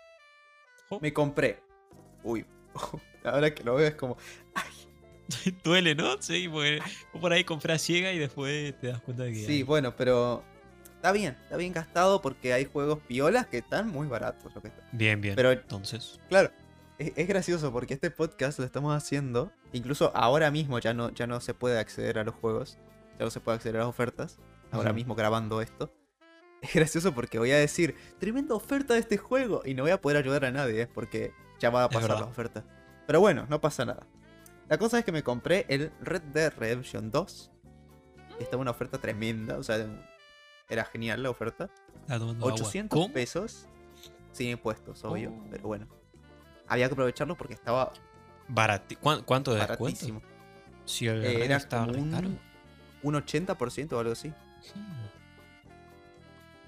[1.00, 1.60] Me compré.
[2.22, 2.44] Uy.
[3.24, 4.16] Ahora que lo veo es como.
[5.64, 6.20] Duele, ¿no?
[6.20, 6.80] Sí, porque
[7.12, 9.44] vos por ahí compras ciega y después te das cuenta de que.
[9.46, 10.44] Sí, bueno, pero.
[10.96, 14.54] Está bien, está bien gastado porque hay juegos piolas que están muy baratos.
[14.54, 14.82] Lo que está.
[14.92, 15.34] Bien, bien.
[15.36, 16.18] Pero Entonces.
[16.28, 16.50] Claro,
[16.98, 21.26] es, es gracioso porque este podcast lo estamos haciendo, incluso ahora mismo ya no, ya
[21.26, 22.78] no se puede acceder a los juegos,
[23.18, 24.38] ya no se puede acceder a las ofertas,
[24.70, 25.92] ahora mismo grabando esto.
[26.62, 30.00] Es gracioso porque voy a decir, tremenda oferta de este juego, y no voy a
[30.00, 30.86] poder ayudar a nadie, ¿eh?
[30.92, 32.64] porque ya va a pasar la oferta.
[33.06, 34.06] Pero bueno, no pasa nada.
[34.68, 37.50] La cosa es que me compré el Red Dead Redemption 2.
[38.40, 39.86] y Estaba una oferta tremenda, o sea,
[40.68, 41.68] era genial la oferta.
[42.00, 42.54] Está tomando agua.
[42.54, 43.12] 800 ¿Cómo?
[43.12, 43.66] pesos
[44.32, 45.46] sin impuestos, obvio, Oh.
[45.50, 45.86] pero bueno.
[46.68, 47.92] Había que aprovecharlo porque estaba
[48.48, 49.82] Barati- ¿Cuán- ¿Cuánto de descuento?
[49.84, 50.22] baratísimo.
[50.84, 52.28] Si el Eh, era estaba re caro.
[52.28, 52.38] un,
[53.02, 54.32] un 80% o algo así.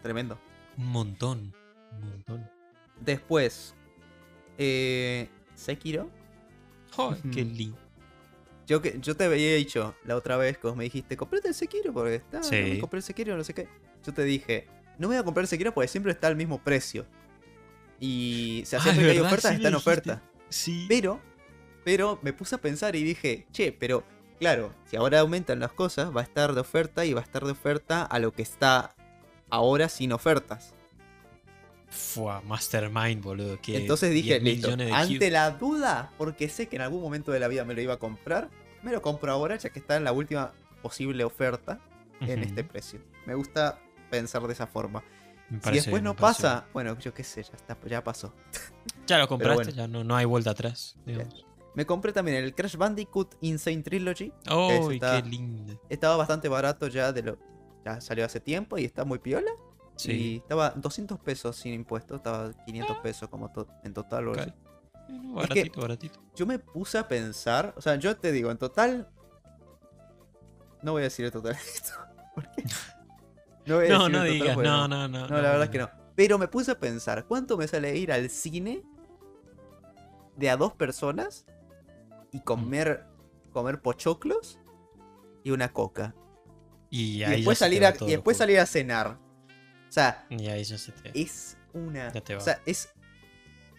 [0.03, 0.39] Tremendo.
[0.77, 1.55] Un montón.
[1.93, 2.51] Un montón.
[3.01, 3.75] Después,
[4.57, 6.09] eh, Sekiro.
[6.93, 7.79] Joder, qué lindo.
[8.67, 11.55] Yo, que, yo te había dicho la otra vez que vos me dijiste, comprate el
[11.55, 12.43] Sekiro porque está.
[12.43, 12.61] Sí.
[12.61, 13.69] no me compré el Sekiro, no sé qué.
[14.05, 14.67] Yo te dije,
[14.99, 17.07] no me voy a comprar el Sekiro porque siempre está al mismo precio.
[18.01, 20.23] Y se Ah, siempre es que hay ofertas, sí está en oferta.
[20.49, 20.87] Sí.
[20.89, 21.21] Pero,
[21.85, 24.05] pero me puse a pensar y dije, che, pero
[24.39, 27.45] claro, si ahora aumentan las cosas, va a estar de oferta y va a estar
[27.45, 28.95] de oferta a lo que está
[29.51, 30.75] ahora sin ofertas.
[31.91, 33.61] Fua, Mastermind, boludo.
[33.61, 37.41] Que Entonces dije, 10 listo, ante la duda, porque sé que en algún momento de
[37.41, 38.51] la vida me lo iba a comprar,
[38.83, 41.81] me lo compro ahora ya que está en la última posible oferta
[42.21, 43.01] en este precio.
[43.27, 43.81] Me gusta
[44.11, 45.03] pensar de esa forma.
[45.51, 48.33] Me si después no pasa, bueno, yo qué sé, ya está, ya pasó.
[49.07, 49.71] Ya lo compraste, bueno.
[49.77, 50.95] ya no, no hay vuelta atrás.
[51.07, 51.47] digamos.
[51.75, 54.33] Me compré también el Crash Bandicoot Insane Trilogy.
[54.51, 55.81] ¡Oh, está- qué lindo!
[55.89, 57.39] Estaba bastante barato ya de lo
[57.87, 59.51] ya salió hace tiempo y está muy piola.
[59.97, 60.37] Y Sí.
[60.43, 64.53] estaba 200 pesos sin impuestos, estaba 500 pesos como to- en total o Es que-
[65.33, 66.21] baratito, baratito.
[66.37, 69.09] Yo me puse a pensar, o sea, yo te digo, en total.
[70.83, 71.93] No voy a decir el total de esto.
[72.35, 72.65] ¿Por qué?
[73.69, 75.29] No No, digas, no, no, no.
[75.29, 75.91] No, la verdad es que no.
[76.17, 78.83] Pero me puse a pensar, ¿cuánto me sale ir al cine
[80.37, 81.47] de a dos personas
[82.33, 83.07] y comer,
[83.53, 84.59] comer pochoclos
[85.45, 86.15] y una coca?
[86.91, 88.35] Y, después, salir a, y después locura.
[88.35, 89.19] salir a cenar.
[89.89, 91.21] O sea, Y ahí ya se te.
[91.21, 92.13] es una.
[92.13, 92.41] Ya te va.
[92.41, 92.91] O sea, es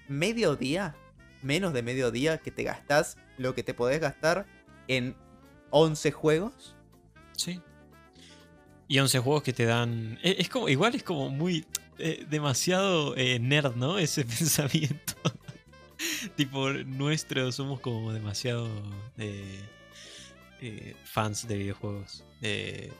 [0.07, 0.95] mediodía,
[1.41, 4.45] menos de mediodía que te gastás lo que te podés gastar
[4.87, 5.15] en
[5.71, 6.75] 11 juegos.
[7.35, 7.61] Sí.
[8.89, 10.19] Y 11 juegos que te dan.
[10.23, 11.65] e- Es como, igual es como muy.
[11.99, 13.97] eh, demasiado eh, nerd, ¿no?
[13.99, 15.13] Ese pensamiento.
[16.35, 18.67] tipo, nuestro, somos como demasiado
[19.17, 19.59] eh,
[20.61, 22.23] eh, fans de videojuegos.
[22.41, 22.91] Eh,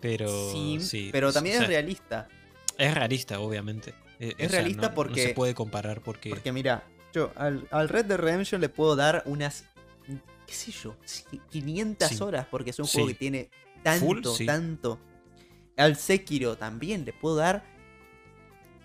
[0.00, 0.28] pero.
[0.52, 2.28] sí, sí, pero o también sea, es realista.
[2.76, 3.94] Es realista, obviamente.
[4.20, 6.30] Es o sea, realista no- No porque- se puede comparar porque.
[6.30, 6.84] Porque mira,
[7.14, 9.64] yo al, al Red Dead Redemption le puedo dar unas,
[10.46, 10.94] qué sé yo,
[11.50, 12.22] 500 Sí.
[12.22, 13.48] horas porque es un juego que tiene
[13.82, 14.44] tanto, Full, sí.
[14.46, 14.98] tanto.
[15.78, 17.64] Al Sekiro también le puedo dar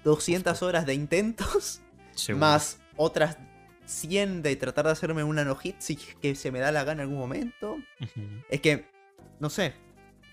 [0.04, 2.40] 200 horas de intentos seguro.
[2.46, 3.38] más otras
[3.86, 6.84] 100 de tratar de hacerme una no hit si es que se me da la
[6.84, 7.78] gana en algún momento.
[8.50, 8.86] Es que,
[9.40, 9.74] no sé.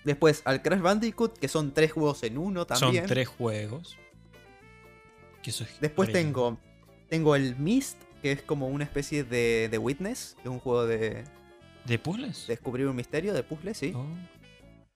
[0.03, 3.03] Después al Crash Bandicoot, que son tres juegos en uno también.
[3.03, 3.97] Son tres juegos.
[5.43, 6.23] Que eso es Después horrible.
[6.23, 6.57] tengo,
[7.09, 10.85] tengo el Mist, que es como una especie de, de Witness, que es un juego
[10.87, 11.23] de,
[11.85, 12.47] ¿De puzzles?
[12.47, 13.93] de descubrir un misterio, de puzzle, sí.
[13.95, 14.05] Oh.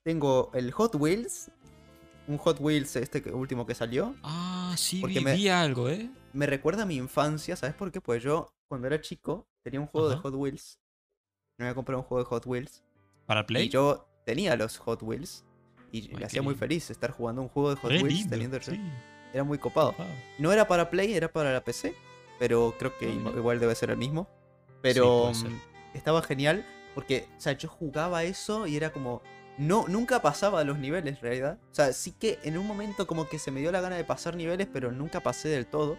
[0.04, 1.49] Tengo el Hot Wheels,
[2.27, 4.15] un Hot Wheels este último que salió.
[4.23, 6.09] Ah, sí, Porque vi, me- vi algo, ¿eh?
[6.33, 8.01] Me recuerda a mi infancia, ¿sabes por qué?
[8.01, 10.17] Pues yo, cuando era chico, tenía un juego de.
[10.17, 10.79] Hot Wheels.
[11.57, 12.83] Me había comprado un juego de Hot Wheels.
[13.25, 13.65] ¿Para Play?
[13.65, 15.45] Y yo tenía los Hot Wheels.
[15.91, 18.29] Y Ay, me hacía muy feliz estar jugando un juego de Hot Re Wheels lindo,
[18.29, 18.79] teniendo sí.
[19.33, 19.93] Era muy copado.
[19.97, 20.07] Wow.
[20.39, 21.95] No era para Play, era para la PC.
[22.38, 24.27] Pero creo que Ah, igual- debe ser el mismo.
[24.81, 29.21] Pero mm, estaba genial porque, o sea, yo jugaba eso y era como...
[29.57, 31.59] No, nunca pasaba los niveles, en realidad.
[31.71, 34.03] O sea, sí que en un momento como que se me dio la gana de
[34.03, 35.97] pasar niveles, pero nunca pasé del todo.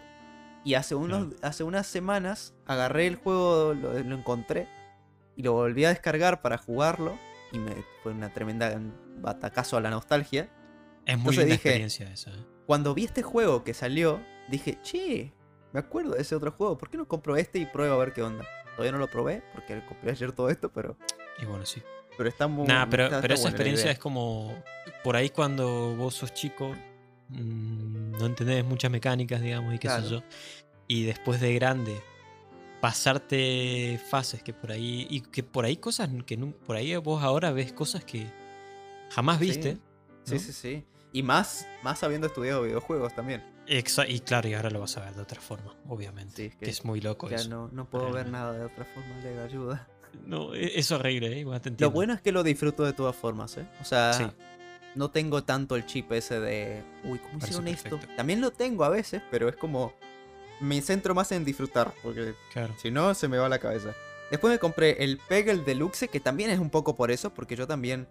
[0.63, 4.67] Y hace, unos, hace unas semanas agarré el juego, lo, lo encontré
[5.35, 7.17] y lo volví a descargar para jugarlo.
[7.51, 7.71] Y me
[8.03, 8.77] fue una tremenda
[9.19, 10.49] batacazo a la nostalgia.
[11.05, 12.31] Es muy Entonces linda dije- experiencia esa.
[12.31, 12.45] ¿eh?
[12.65, 15.33] Cuando vi este juego que salió, dije, che,
[15.71, 18.11] me acuerdo de ese otro juego, ¿por qué no compro este y pruebo a ver
[18.13, 18.45] qué onda?
[18.71, 20.97] Todavía no lo probé, porque compré ayer todo esto, pero,
[21.41, 21.81] Y bueno, sí.
[22.17, 22.67] Pero está muy...
[22.67, 24.61] Nah, pero, está- pero está esa experiencia es como.
[25.03, 26.75] Por ahí cuando vos sos chico,
[27.29, 30.03] mm, no entendés muchas mecánicas, digamos, y qué Claro.
[30.03, 30.23] sé yo.
[30.87, 32.01] Y después de grande,
[32.81, 35.07] pasarte fases que por ahí.
[35.09, 38.27] Y que por ahí cosas que por ahí vos ahora ves cosas que
[39.11, 39.77] jamás viste.
[40.23, 40.39] Sí, ¿no?
[40.39, 40.85] sí, sí.
[41.13, 43.43] Y más, más habiendo estudiado videojuegos también.
[43.67, 46.35] Exa- y claro, y ahora lo vas a ver de otra forma, obviamente.
[46.35, 47.49] Sí, es que, que es muy loco Ya eso.
[47.49, 49.87] no, no puedo ver nada de otra forma, le ayuda.
[50.25, 51.39] No, e- es horrible, ¿eh?
[51.39, 53.65] Igual te Lo bueno es que lo disfruto de todas formas, ¿eh?
[53.81, 54.25] O sea, Sí.
[54.95, 57.89] no tengo tanto el chip ese de, uy, ¿cómo Parece hicieron esto?
[57.91, 58.15] perfecto.
[58.15, 59.93] También lo tengo a veces, pero es como,
[60.59, 62.73] me centro más en disfrutar, porque Claro.
[62.81, 63.93] Si no, se me va la cabeza.
[64.31, 67.65] Después me compré el Peggle Deluxe, que también es un poco por eso, porque yo
[67.67, 68.07] también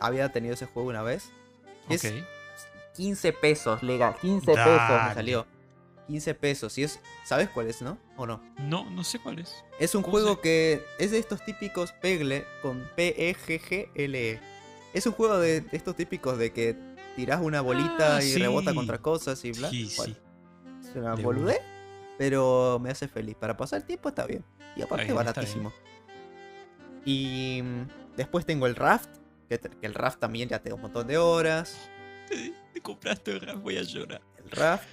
[0.00, 1.30] había tenido ese juego una vez.
[1.88, 2.12] Es Ok.
[2.96, 4.16] 15 pesos, legal.
[4.20, 4.68] 15 pesos
[5.08, 5.46] me salió.
[6.06, 6.78] 15 pesos.
[6.78, 7.00] Y es.
[7.24, 7.98] ¿Sabes cuál es, no?
[8.16, 8.42] ¿O no?
[8.58, 9.54] No, no sé cuál es.
[9.78, 14.30] Es un ¿Cómo juego que es de estos típicos Peggle con P-E-G-G-L-E.
[14.32, 14.40] E.
[14.94, 16.76] Es un juego de, de estos típicos de que
[17.16, 19.68] tirás una bolita Ah, y rebota contra cosas y bla.
[19.70, 20.88] Sí, Bueno, sí.
[20.90, 21.60] es una De boludez,
[22.18, 23.34] pero me hace feliz.
[23.36, 24.44] Para pasar el tiempo está bien.
[24.76, 25.72] Y aparte bien, baratísimo.
[27.04, 29.08] Y mm, después tengo el Raft,
[29.48, 31.76] que, el Raft también ya tengo un montón de horas.
[32.28, 34.20] Te, te compraste Raft, voy a llorar.
[34.44, 34.88] El Raft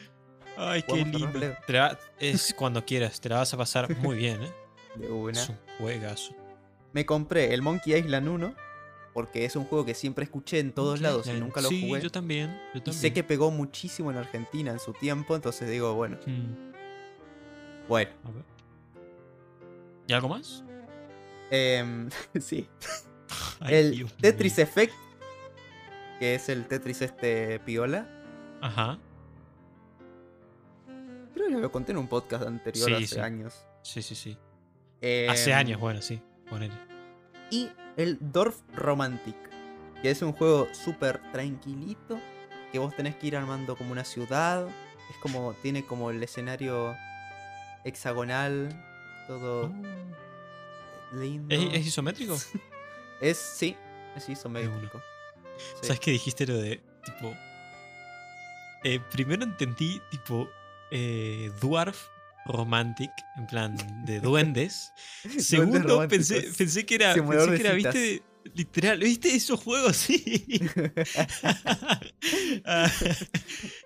[0.58, 1.32] Ay, qué lindo.
[1.66, 4.52] Te la- es cuando quieras, te la vas a pasar muy bien, ¿eh?
[4.96, 5.40] de una.
[5.42, 6.36] Es un juegazo.
[6.94, 8.56] Me compré el Monkey Island 1
[9.14, 11.82] porque es un juego que siempre escuché en todos Monkey lados y nunca lo sí,
[11.88, 12.02] jugué.
[12.02, 12.50] yo también.
[12.74, 12.94] Yo Y también.
[13.02, 16.72] sé que pegó muchísimo en Argentina en su tiempo, entonces digo, bueno, Mm,
[17.88, 18.12] bueno.
[18.26, 18.44] a ver.
[20.08, 20.64] ¿Y algo más?
[21.52, 22.68] Em, sí.
[23.60, 24.60] Ay, el Dios Tetris.
[24.60, 24.94] Effect,
[26.20, 28.08] que es el Tetris este piola.
[28.62, 29.00] Ajá.
[31.56, 33.20] Que lo conté en un podcast anterior Sí, hace sí.
[33.20, 33.66] años.
[33.82, 34.38] Sí, sí, sí.
[35.02, 36.22] Em, Hace años, bueno, sí.
[36.50, 36.74] Ponele.
[37.52, 39.36] Y el Dorf Romantic,
[40.02, 42.20] que es un juego súper tranquilito,
[42.72, 44.68] que vos tenés que ir armando como una ciudad.
[45.10, 46.96] Es como, tiene como el escenario
[47.84, 48.70] hexagonal,
[49.28, 51.16] todo Oh.
[51.16, 51.54] lindo.
[51.54, 52.38] ¿Es, es isométrico?
[53.22, 53.78] Es- sí,
[54.16, 55.00] es isométrico.
[55.58, 55.88] Sí.
[55.88, 57.34] ¿Sabes qué dijiste lo de tipo?
[58.84, 60.50] eh, primero entendí tipo
[60.96, 62.08] eh, dwarf
[62.46, 64.94] romantic, en plan de duendes.
[65.40, 70.62] Segundo pensé, pensé que era, pensé que era, viste, literal, viste esos juegos, sí.
[72.66, 72.90] Ah,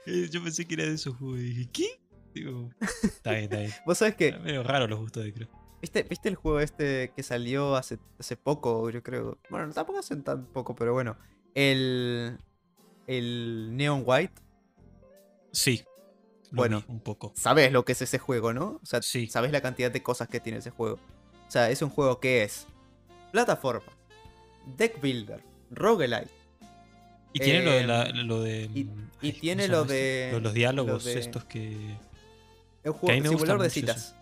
[0.05, 1.39] eh, Yo pensé que era de esos juegos.
[1.39, 2.01] dije, ¿qué?
[2.33, 2.69] Digo,
[3.03, 3.71] está bien, está bien.
[3.85, 5.49] Vos sabés que, Está medio raro los gustos de creo.
[5.81, 9.39] ¿viste, ¿viste el juego este que salió hace, hace poco, yo creo?
[9.49, 11.17] Bueno, tampoco hace tan poco, pero bueno.
[11.55, 12.37] El,
[13.07, 14.41] el Neon White.
[15.53, 15.83] Sí.
[16.51, 16.83] Lo Bueno.
[16.87, 17.33] un poco.
[17.35, 18.79] Sabes lo que es ese juego, ¿no?
[18.81, 19.27] O sea, Sí.
[19.27, 20.95] sabes la cantidad de cosas que tiene ese juego.
[21.47, 22.67] O sea, es un juego que es
[23.31, 23.91] plataforma,
[24.77, 26.29] deck builder, roguelite.
[27.33, 28.69] Y tiene lo de la- lo de.
[28.73, 31.71] y- mm, y ¿cómo tiene lo de- Lo- los diálogos lo de- estos que.
[32.83, 33.73] Es un juego gusta simulador de eso.
[33.79, 34.15] citas.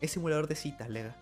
[0.00, 1.14] Es simulador de citas, Lega.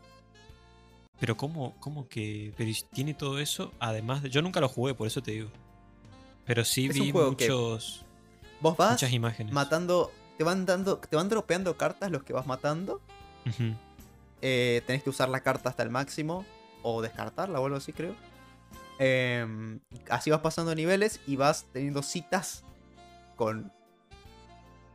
[1.18, 2.52] Pero cómo, cómo que.
[2.56, 4.30] Pero tiene todo eso, además de.
[4.30, 5.50] Yo nunca lo jugué, por eso te digo.
[6.46, 8.04] Pero sí Es vi que muchos,
[8.60, 9.52] Vos vas muchas imágenes.
[9.52, 10.12] matando.
[10.38, 10.98] Te van dando.
[10.98, 13.00] Te van dropeando cartas los que vas matando.
[14.42, 16.44] Eh, tenés que usar la carta hasta el máximo.
[16.82, 18.14] O descartarla o algo así, creo.
[18.98, 22.64] Em, así vas pasando niveles y vas teniendo citas
[23.34, 23.72] con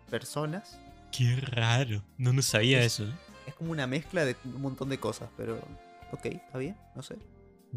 [0.09, 0.79] personas.
[1.11, 2.03] Qué raro.
[2.17, 3.05] No, no sabía Es- eso.
[3.09, 3.13] ¿eh?
[3.47, 5.59] Es como una mezcla de un montón de cosas, pero.
[6.11, 7.17] Ok, está bien, no sé.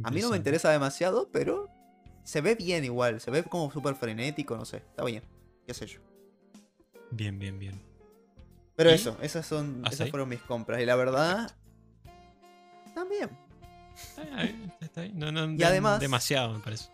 [0.02, 1.68] A mí no me interesa demasiado, pero.
[2.24, 4.78] Se ve bien igual, se ve como súper frenético, no sé.
[4.78, 5.22] Está bien,
[5.66, 6.00] qué sé yo.
[7.10, 7.80] Bien, bien, bien.
[8.76, 8.94] Pero ¿Y?
[8.94, 9.82] eso, esas son.
[9.84, 10.80] ¿Hasta Esas fueron mis compras.
[10.80, 11.54] Y la verdad.
[12.94, 13.30] También.
[13.96, 15.18] Está bien, está bien.
[15.18, 16.88] No, no, Y de- además- Demasiado, me parece.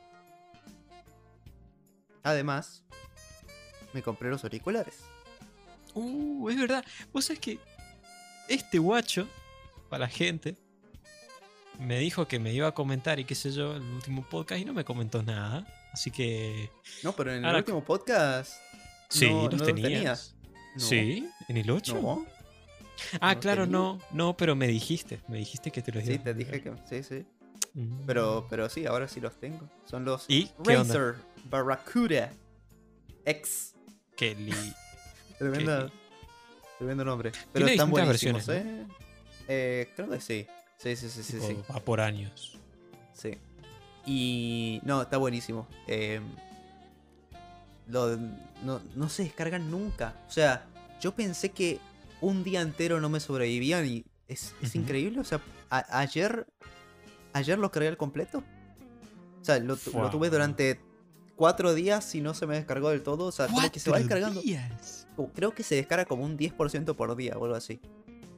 [2.23, 2.85] Además.
[3.93, 4.99] Me compré los auriculares.
[5.95, 6.85] Uh, es verdad.
[7.13, 7.59] Vos sabés que.
[8.49, 9.29] Este guacho,
[9.89, 10.57] para la gente,
[11.79, 14.65] me dijo que me iba a comentar y qué sé yo, el último podcast y
[14.65, 15.67] no me comentó nada.
[15.93, 16.71] Así que.
[17.03, 18.53] No, pero en el Ahora- último podcast.
[19.09, 20.35] Sí, no, los no tenías.
[20.77, 20.81] No.
[20.81, 21.95] Sí, en el 8.
[22.01, 22.27] No.
[23.21, 23.79] ah, claro, tenía.
[23.79, 26.73] no, no, pero me dijiste, me dijiste que te los Sí, te dije que.
[26.89, 27.27] Sí, sí.
[27.75, 28.05] Mm.
[28.07, 29.69] Pero, pero sí, ahora sí los tengo.
[29.85, 30.51] Son los ¿Y?
[30.65, 32.31] Razer Barracuda
[33.25, 33.75] X.
[34.17, 34.53] Qué li-
[35.39, 35.93] Tremenda, qué-
[36.79, 37.33] tremendo nombre.
[37.53, 38.87] Pero están buenísimos, ¿eh?
[39.49, 40.47] Eh, Creo que sí.
[40.79, 41.39] Sí, sí, sí, sí.
[41.41, 41.57] sí.
[41.71, 42.59] Va por años.
[43.13, 43.37] Sí.
[44.07, 44.81] Y.
[44.85, 45.67] No, está buenísimo.
[45.87, 46.21] Eh,
[47.89, 48.17] lo,
[48.65, 50.15] no, no se descargan nunca.
[50.29, 50.65] O sea,
[51.01, 51.79] yo pensé que
[52.21, 55.21] un día entero no me sobrevivían y es, es increíble.
[55.21, 56.47] O sea, a- ayer.
[57.33, 58.43] Ayer lo cargué al completo.
[59.41, 60.81] O sea, lo, lo tuve durante
[61.37, 63.27] cuatro días y no se me descargó del todo.
[63.27, 64.43] O sea, como que se va ¡Cuatro descargando.
[64.43, 65.07] días!
[65.17, 67.81] como- Creo que se descarga como un 10% por día o algo así.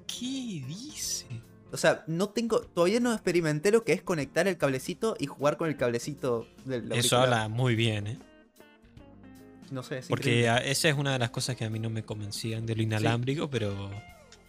[0.07, 1.27] ¿Qué dice?
[1.73, 2.61] O sea, no tengo.
[2.61, 6.85] Todavía no experimenté lo que es conectar el cablecito y jugar con el cablecito del
[6.93, 7.23] Eso auricular.
[7.25, 8.19] habla muy bien, ¿eh?
[9.71, 10.71] No sé, es Porque increíble.
[10.71, 13.49] esa es una de las cosas que a mí no me convencían de lo inalámbrico,
[13.49, 13.91] pero.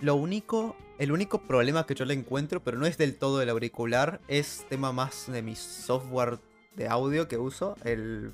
[0.02, 0.76] Lo único.
[1.00, 4.66] El único problema que yo le encuentro, pero no es del todo el auricular, es
[4.70, 6.40] tema más de mi software
[6.76, 8.32] de audio que uso, el,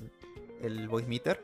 [0.62, 1.42] el voice meter.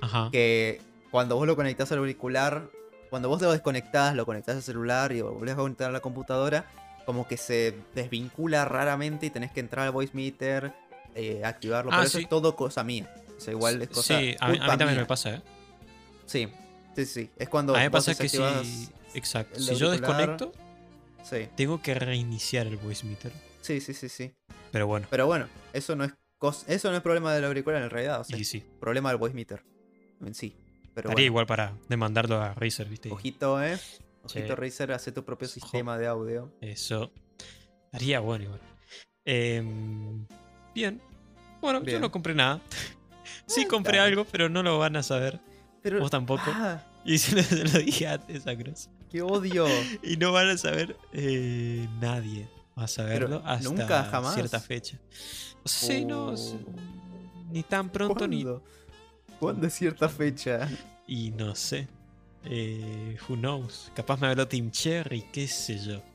[0.00, 0.28] Ajá.
[0.32, 2.68] Que cuando vos lo conectás al auricular,
[3.10, 6.00] cuando vos lo desconectás, lo conectás al celular y lo volvés a conectar a la
[6.00, 6.66] computadora,
[7.06, 10.74] como que se desvincula raramente y tenés que entrar al voice meter,
[11.14, 11.90] eh, activarlo.
[11.92, 12.24] Ah, pero eso sí.
[12.24, 13.10] es todo cosa mía.
[13.36, 14.18] O sea, igual es cosa.
[14.18, 15.00] sí, a mí, a mí culpa también mía.
[15.00, 15.42] me pasa, ¿eh?
[16.26, 16.48] Sí,
[16.94, 17.30] sí, sí.
[17.38, 17.74] Es cuando.
[17.74, 18.36] A mí me pasa que si.
[18.38, 19.58] desactivás- Exacto.
[19.60, 20.52] Si yo desconecto,
[21.22, 23.32] Sí, tengo que reiniciar el voice meter.
[23.60, 24.32] sí, sí, sí, sí.
[24.70, 26.12] Pero bueno, Pero bueno, eso no es
[26.68, 28.62] eso no es problema del auricular en realidad, o sea, y sí.
[28.78, 29.64] problema del voice meter
[30.24, 30.54] en sí.
[30.94, 33.10] Pero bueno, igual para demandarlo a Razer, ¿viste?
[33.10, 33.78] Ojito, eh.
[34.28, 34.38] Sí.
[34.38, 36.52] Ojito Razer, hace tu propio sistema de audio.
[36.60, 37.12] Eso.
[37.92, 38.60] Haría bueno igual.
[39.24, 40.26] Em,
[40.74, 41.00] bien.
[41.60, 42.60] Bueno, yo no compré nada.
[43.46, 45.40] sí Ah, compré algo, pero no lo van a saber.
[45.82, 46.42] Pero Vos tampoco.
[46.46, 48.90] Ah, Y se lo, se lo dije antes a Cross.
[49.10, 49.66] qué odio.
[50.02, 52.48] Y no van a saber eh, nadie.
[52.74, 54.34] Vas a Pero verlo hasta nunca, jamás.
[54.34, 54.98] cierta fecha.
[55.64, 56.32] Sí, no.
[56.34, 56.56] s-
[57.50, 58.44] Ni tan pronto ni.
[59.40, 60.68] ¿Cuándo es cierta fecha?
[61.06, 61.88] Y no sé.
[62.48, 63.90] Eh, who knows?
[63.94, 66.02] Capaz me habló Team Cherry, qué sé yo.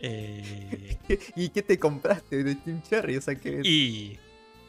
[0.00, 0.96] Eh,
[1.36, 3.16] ¿Y qué te compraste de Team Cherry?
[3.16, 3.60] O sea que.
[3.64, 4.18] y.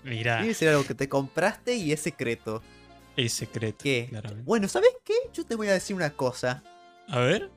[0.04, 2.62] Que ser algo que te compraste y es secreto.
[3.18, 3.80] es secreto.
[3.84, 4.08] ¿Qué?
[4.10, 4.44] Claramente.
[4.46, 5.14] Bueno, ¿sabes qué?
[5.34, 6.64] Yo te voy a decir una cosa.
[7.08, 7.50] A ver.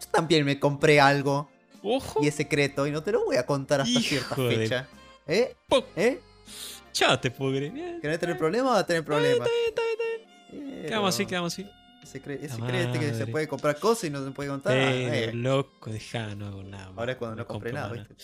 [0.00, 1.50] Yo también me compré algo
[1.82, 2.20] Ojo.
[2.22, 4.88] y es secreto y no te lo voy a contar hasta cierta de- fecha.
[5.26, 5.54] ¿Eh?
[5.68, 6.20] Po- ¿Eh?
[6.94, 7.28] Ya te.
[7.28, 8.72] Bien, ¿Querés tener problemas?
[8.72, 9.46] Vas a tener problemas.
[9.48, 9.82] está bien, está
[10.72, 10.86] bien.
[10.86, 11.66] Quedamos así, quedamos así.
[12.02, 14.76] Secre- es La secreto que se puede comprar cosas y no se puede contar.
[14.76, 15.32] Eh.
[15.34, 16.92] loco, deja, no hago nada.
[16.96, 18.14] Ahora es cuando no, compré nada, ¿viste?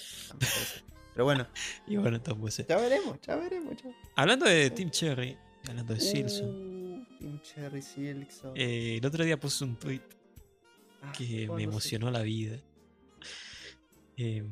[1.12, 1.46] Pero bueno,
[1.86, 2.66] Y bueno, entonces.
[2.66, 3.74] ya veremos, ya veremos.
[3.82, 3.90] ya.
[4.16, 5.36] Hablando de Team Cherry,
[5.68, 8.52] hablando de Silson, Uh, Cherry Silson.
[8.54, 10.00] eh, el otro día puse un tweet
[11.02, 12.58] Ah, que me ¿cuándo se- emocionó la vida.
[14.16, 14.48] Em,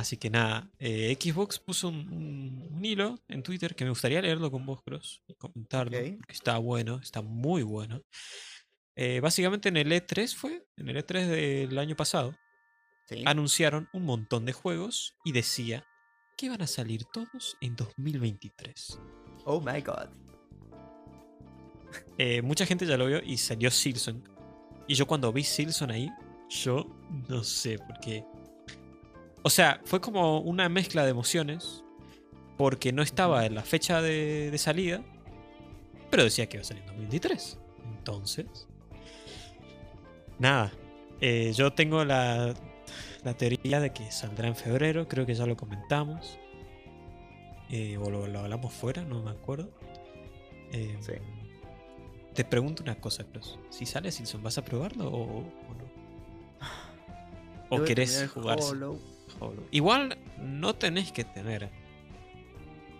[0.00, 4.20] así que nada, eh, Xbox puso un, un- un hilo en Twitter que me gustaría
[4.20, 8.02] leerlo con vos, Cross, y comentarlo, porque está bueno, está muy bueno.
[8.96, 12.34] Eh, básicamente en el E3 fue, en el E3 del año pasado,
[13.08, 13.22] Sí.
[13.26, 15.84] anunciaron un montón de juegos y decía
[16.36, 19.00] que iban a salir todos en 2023.
[19.44, 20.08] Oh my god.
[22.18, 24.22] Eh, mucha gente ya lo vio y salió Silson.
[24.86, 26.08] Y yo cuando vi Silson ahí,
[26.48, 26.86] yo
[27.28, 28.24] no sé, porque...
[29.42, 31.84] O sea, fue como una mezcla de emociones,
[32.58, 35.02] porque no estaba en la fecha de, de salida,
[36.10, 37.58] pero decía que iba a salir en 2023.
[37.98, 38.66] Entonces...
[40.38, 40.72] Nada,
[41.20, 42.54] eh, yo tengo la,
[43.24, 46.38] la teoría de que saldrá en febrero, creo que ya lo comentamos.
[47.70, 49.70] Eh, o lo, lo hablamos fuera, no me acuerdo.
[50.72, 51.12] Eh, Sí.
[52.34, 53.58] Te pregunto una cosa, Cross.
[53.70, 55.90] Si sale Silson, ¿vas a probarlo o, o no?
[57.70, 58.58] ¿O Debo querés jugar
[59.70, 61.70] Igual no tenés que tener.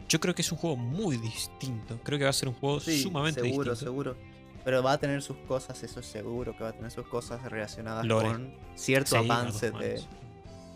[0.08, 1.98] Yo creo que es un juego muy distinto.
[2.02, 3.76] Creo que va a ser un juego Sí, sumamente seguro, distinto.
[3.76, 4.16] seguro.
[4.64, 7.42] Pero va a tener sus cosas, eso es seguro que va a tener sus cosas
[7.50, 8.28] relacionadas Lore.
[8.28, 10.00] con cierto Sí, avance de.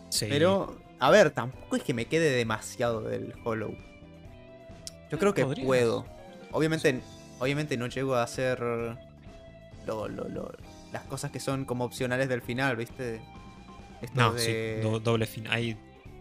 [0.09, 0.25] Sí.
[0.29, 3.75] Pero, a ver, tampoco es que me quede demasiado del Hollow.
[5.11, 5.67] Yo creo que podrías.
[5.67, 6.05] puedo.
[6.51, 7.01] Obviamente,
[7.39, 8.97] obviamente no llego a hacer lo-
[9.85, 10.51] lo- lo-
[10.91, 13.21] las cosas que son como opcionales del final, ¿viste?
[14.01, 14.39] Esto No, de-
[14.79, 15.53] sí, do- doble final.
[15.53, 15.77] Hay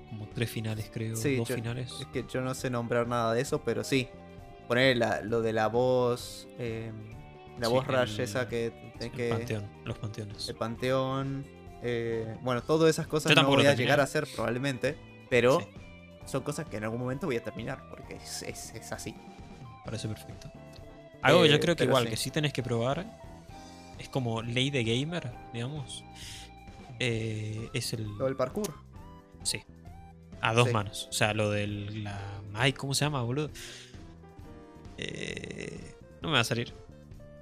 [0.09, 1.17] como tres finales, creo.
[1.17, 1.93] Sí, dos yo- finales.
[2.01, 4.09] Es que yo no sé nombrar nada de eso, pero sí.
[4.69, 6.49] Poner la- lo de la voz.
[6.59, 6.91] eh,
[7.59, 9.29] la Sí, voz esa que tenés El que.
[9.29, 10.49] panteón, los panteones.
[10.49, 11.47] El panteón.
[11.87, 14.97] eh, bueno, todas esas cosas no voy a llegar a hacer probablemente.
[15.29, 15.67] Pero Sí.
[16.25, 17.83] son cosas que en algún momento voy a terminar.
[17.91, 19.15] Porque es, es- es así.
[19.85, 20.51] Parece perfecto.
[21.21, 22.11] Algo que yo Eh, creo que igual, sí.
[22.11, 23.05] que sí tenés que probar,
[23.99, 26.03] es como ley de gamer, digamos.
[27.07, 28.05] Eh, es el...
[28.19, 28.73] Lo del parkour.
[29.43, 29.63] Sí.
[30.41, 30.73] A dos Sí.
[30.75, 31.09] manos.
[31.11, 32.05] O sea, lo del...
[32.05, 32.19] La...
[32.55, 33.51] Ay, ¿cómo se llama, boludo?
[34.97, 36.73] Eh, no me va a salir.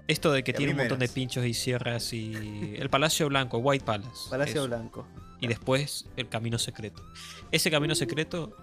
[0.08, 2.74] Esto de que tiene un montón de pinchos y sierras y...
[2.76, 4.30] El Palacio Blanco, White Palace.
[4.30, 4.66] Palacio eso.
[4.68, 5.06] Blanco.
[5.40, 7.02] Y después el camino secreto.
[7.50, 8.56] Ese camino secreto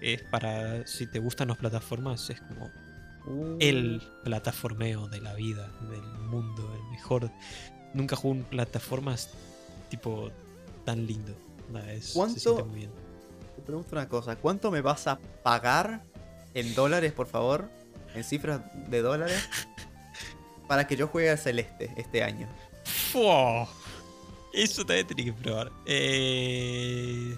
[0.00, 0.86] es para...
[0.86, 2.70] Si te gustan las plataformas, es como
[3.26, 7.30] Uh, el plataformeo de la vida, del mundo, el mejor.
[7.94, 9.30] Nunca jugué un plataformas
[9.88, 10.30] tipo
[10.84, 11.32] tan lindo.
[11.72, 12.38] Nada, es, se ¿Cuánto?
[12.40, 12.90] siente muy bien.
[13.56, 14.36] Te pregunto una cosa.
[14.36, 16.02] ¿Cuánto me vas a pagar
[16.54, 17.68] en dólares, por favor?
[18.14, 18.60] En cifras
[18.90, 19.48] de dólares.
[20.68, 22.48] para que yo juegue a Celeste este año.
[22.84, 23.68] ¡Fua!
[24.52, 25.70] Eso también tenés que probar.
[25.86, 27.36] Eh...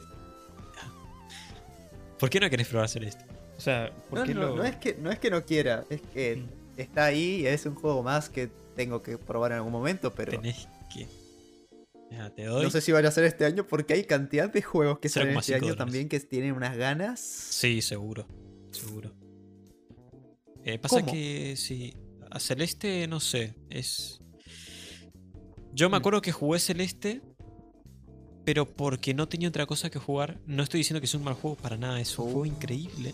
[2.18, 3.24] ¿Por qué no querés probar Celeste?
[3.56, 5.84] O sea, ¿por No, qué no, lo- no es que, no es que no quiera,
[5.90, 6.80] es que Mm.
[6.80, 10.32] está ahí y es un juego más que tengo que probar en algún momento, pero
[10.32, 10.68] tenés.
[12.10, 12.62] Ya, te doy.
[12.62, 15.36] no sé si vaya a ser este año porque hay cantidad de juegos que salen
[15.36, 15.78] este 0,5 año dólares.
[15.78, 17.20] también que tienen unas ganas.
[17.20, 18.26] Sí, seguro.
[18.70, 19.12] Seguro.
[20.64, 21.12] Eh, pasa ¿Cómo?
[21.12, 21.94] que sí.
[22.30, 23.54] A Celeste, no sé.
[23.70, 24.20] Es.
[25.72, 26.00] Yo me Mm.
[26.00, 27.22] acuerdo que jugué Celeste.
[28.44, 30.38] Pero porque no tenía otra cosa que jugar.
[30.46, 32.00] No estoy diciendo que es un mal juego para nada.
[32.00, 32.30] Es un Oh.
[32.30, 33.12] juego increíble.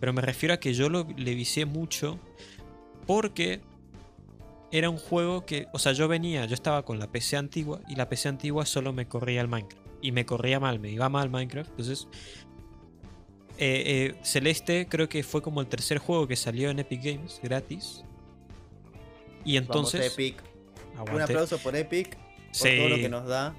[0.00, 2.18] Pero me refiero a que yo lo, le vicié mucho.
[3.06, 3.60] Porque
[4.72, 5.66] era un juego que.
[5.72, 6.44] O sea, yo venía.
[6.46, 7.80] Yo estaba con la PC antigua.
[7.88, 9.86] Y la PC antigua solo me corría el Minecraft.
[10.02, 10.78] Y me corría mal.
[10.78, 11.70] Me iba mal Minecraft.
[11.70, 12.08] Entonces
[13.58, 17.40] eh, eh, Celeste creo que fue como el tercer juego que salió en Epic Games
[17.42, 18.04] gratis.
[19.44, 20.16] Y Vamos, entonces.
[21.12, 23.54] Un aplauso por Epic, por Sí, todo lo que nos da.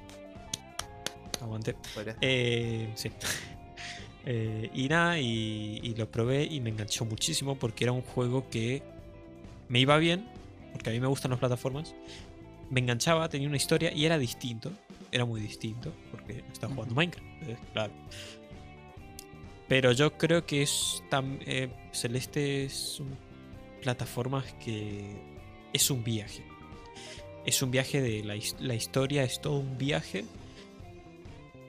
[1.41, 1.75] aguanté.
[1.93, 2.15] Fuera.
[2.21, 3.11] Eh, sí.
[4.73, 8.83] Y nada, y, y lo probé y me enganchó muchísimo porque era un juego que
[9.69, 10.27] me iba bien,
[10.77, 11.93] porque a mí me gustan las plataformas.
[12.69, 14.71] Me enganchaba, tenía una historia y era distinto.
[15.11, 16.93] era muy distinto, porque estaba jugando.
[16.95, 17.25] Minecraft,
[17.73, 17.93] claro.
[19.67, 23.15] Pero yo creo que es tam- eh, Celeste es un
[23.81, 25.15] plataformas que
[25.73, 26.43] es un viaje.
[27.45, 30.25] Es un viaje de la, his- la historia, es todo un viaje.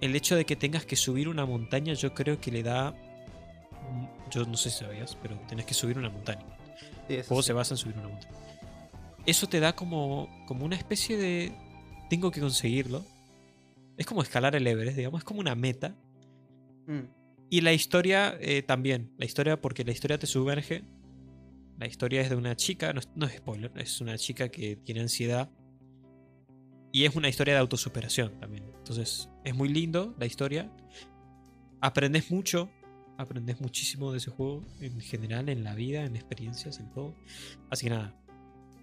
[0.01, 2.95] El hecho de que tengas que subir una montaña, yo creo que le da.
[4.31, 6.45] Yo no sé si sabías, pero tenés que subir una montaña.
[7.09, 7.43] Sí, sí.
[7.43, 8.35] se basa en subir una montaña.
[9.29, 11.53] Eso te da como, como una especie de.
[12.09, 13.05] Tengo que conseguirlo.
[13.99, 15.21] Es como escalar el Everest, digamos.
[15.21, 15.95] Es como una meta.
[16.87, 17.01] Mm,
[17.51, 19.13] Y la historia eh, también.
[19.19, 20.83] La historia, porque la historia te sumerge.
[21.77, 24.77] La historia es de una chica, no es, no es spoiler, es una chica que
[24.77, 25.51] tiene ansiedad.
[26.91, 28.65] Y es una historia de autosuperación también.
[28.79, 30.73] Entonces, es muy lindo la historia.
[31.83, 32.71] Aprendes mucho.
[33.19, 37.15] Aprendes muchísimo de ese juego en general, en la vida, en experiencias, en todo.
[37.69, 38.15] Así que nada.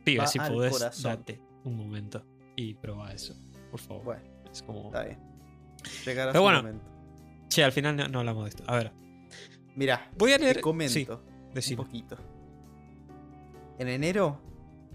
[0.05, 1.03] Pibe, si podés, corazón.
[1.11, 2.23] date un momento
[2.55, 3.35] y proba eso.
[3.71, 4.03] Por favor.
[4.05, 4.85] Bueno, Es como.
[4.85, 5.19] está bien.
[6.05, 6.59] Llegará Pero bueno.
[6.63, 6.85] momento.
[7.49, 8.63] Che, al final no, no hablamos de esto.
[8.67, 8.91] A ver.
[9.75, 10.55] Mira, Voy a leer.
[10.57, 10.93] te comento
[11.59, 12.17] Sí, un poquito.
[13.77, 14.39] En enero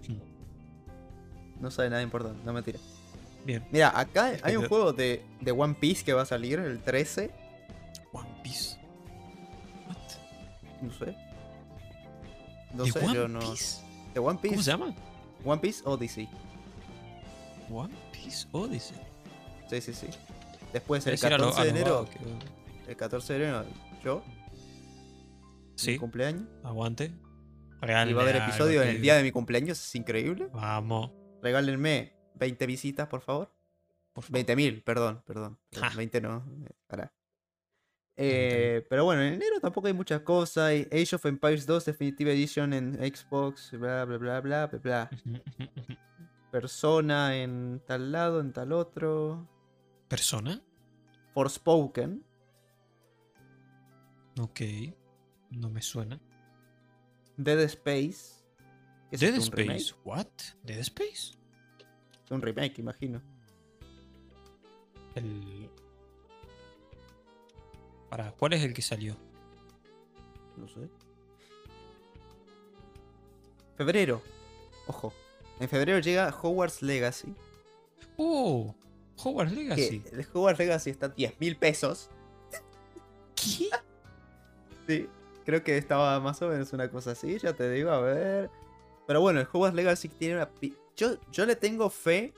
[0.07, 1.61] Mm.
[1.61, 2.79] no sabe nada importante, no mentira.
[3.45, 3.63] Bien.
[3.71, 7.31] Mira, acá hay un juego de, de One Piece que va a salir el 13.
[8.13, 8.77] One Piece.
[9.87, 9.97] What?
[10.81, 11.15] No sé.
[12.73, 13.39] No ¿De sé, One yo no.
[13.39, 13.81] Piece?
[14.13, 14.55] De One Piece.
[14.55, 14.95] ¿Cómo se llama?
[15.45, 16.29] One Piece Odyssey.
[17.69, 18.97] One Piece Odyssey.
[19.69, 20.07] Sí, sí, sí.
[20.73, 22.07] Después el Es decir, a lo- 14 a de lo enero.
[22.85, 23.65] que- El 14 de enero,
[24.03, 26.43] yo, mi Sí, cumpleaños.
[26.63, 27.05] aguante.
[27.05, 30.49] Y Regálale va a haber episodio en el día de mi cumpleaños, es increíble.
[30.53, 31.11] Vamos.
[31.41, 33.51] Regálenme 20 visitas, por favor.
[34.13, 34.33] Por favor.
[34.33, 35.57] 20.000, perdón, perdón.
[35.73, 35.89] Ja.
[35.95, 37.11] 20 no, eh, pará.
[38.17, 40.71] Eh, pero bueno, en enero tampoco hay muchas cosas.
[40.91, 45.09] Age of Empires 2 Definitive Edition en Xbox, bla, bla, bla, bla, bla, bla.
[46.51, 49.47] Persona en tal lado, en tal otro.
[50.07, 50.61] ¿Persona?
[51.33, 52.23] Forspoken.
[54.39, 54.61] Ok.
[55.51, 56.19] No me suena.
[57.37, 58.43] Dead Space.
[59.09, 59.79] ¿Qué es Dead un remake?
[59.79, 60.01] Space.
[60.03, 60.27] ¿What?
[60.63, 61.37] ¿Dead Space?
[62.29, 63.21] Un remake, imagino.
[65.15, 65.69] El.
[68.11, 69.15] Para, ¿cuál es el que salió?
[70.57, 70.89] No sé.
[73.77, 74.21] Febrero.
[74.85, 75.13] Ojo.
[75.61, 77.33] En febrero llega Hogwarts Legacy.
[78.17, 78.75] ¡Oh!
[79.15, 80.01] Hogwarts Legacy.
[80.01, 82.09] Que el Hogwarts Legacy está a 10 mil pesos.
[83.33, 83.69] ¿Qué?
[84.85, 85.09] Sí.
[85.45, 88.49] Creo que estaba más o menos una cosa así, ya te digo, a ver.
[89.07, 90.49] Pero bueno, el Hogwarts Legacy tiene una...
[90.97, 92.33] Yo, yo le tengo fe.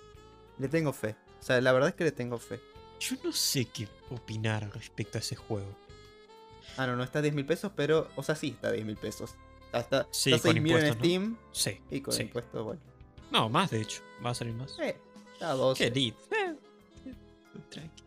[0.59, 1.15] Le tengo fe.
[1.39, 2.59] O sea, la verdad es que le tengo fe.
[2.99, 5.75] Yo no sé qué opinar respecto a ese juego.
[6.77, 8.09] Ah, no, no está a 10 mil pesos, pero...
[8.15, 9.35] O sea, sí está a 10 mil pesos.
[9.65, 11.03] Está, está, Sí, está con 6 mil en impuestos, ¿no?
[11.03, 11.81] Steam Sí.
[11.91, 12.21] y con sí.
[12.23, 12.81] impuestos, bueno.
[13.31, 14.01] No, más de hecho.
[14.25, 14.77] Va a salir más.
[14.79, 14.97] Eh,
[15.33, 15.83] está a 12.
[15.83, 16.15] Qué lit.
[16.31, 16.55] Eh,
[17.69, 18.03] tranqui.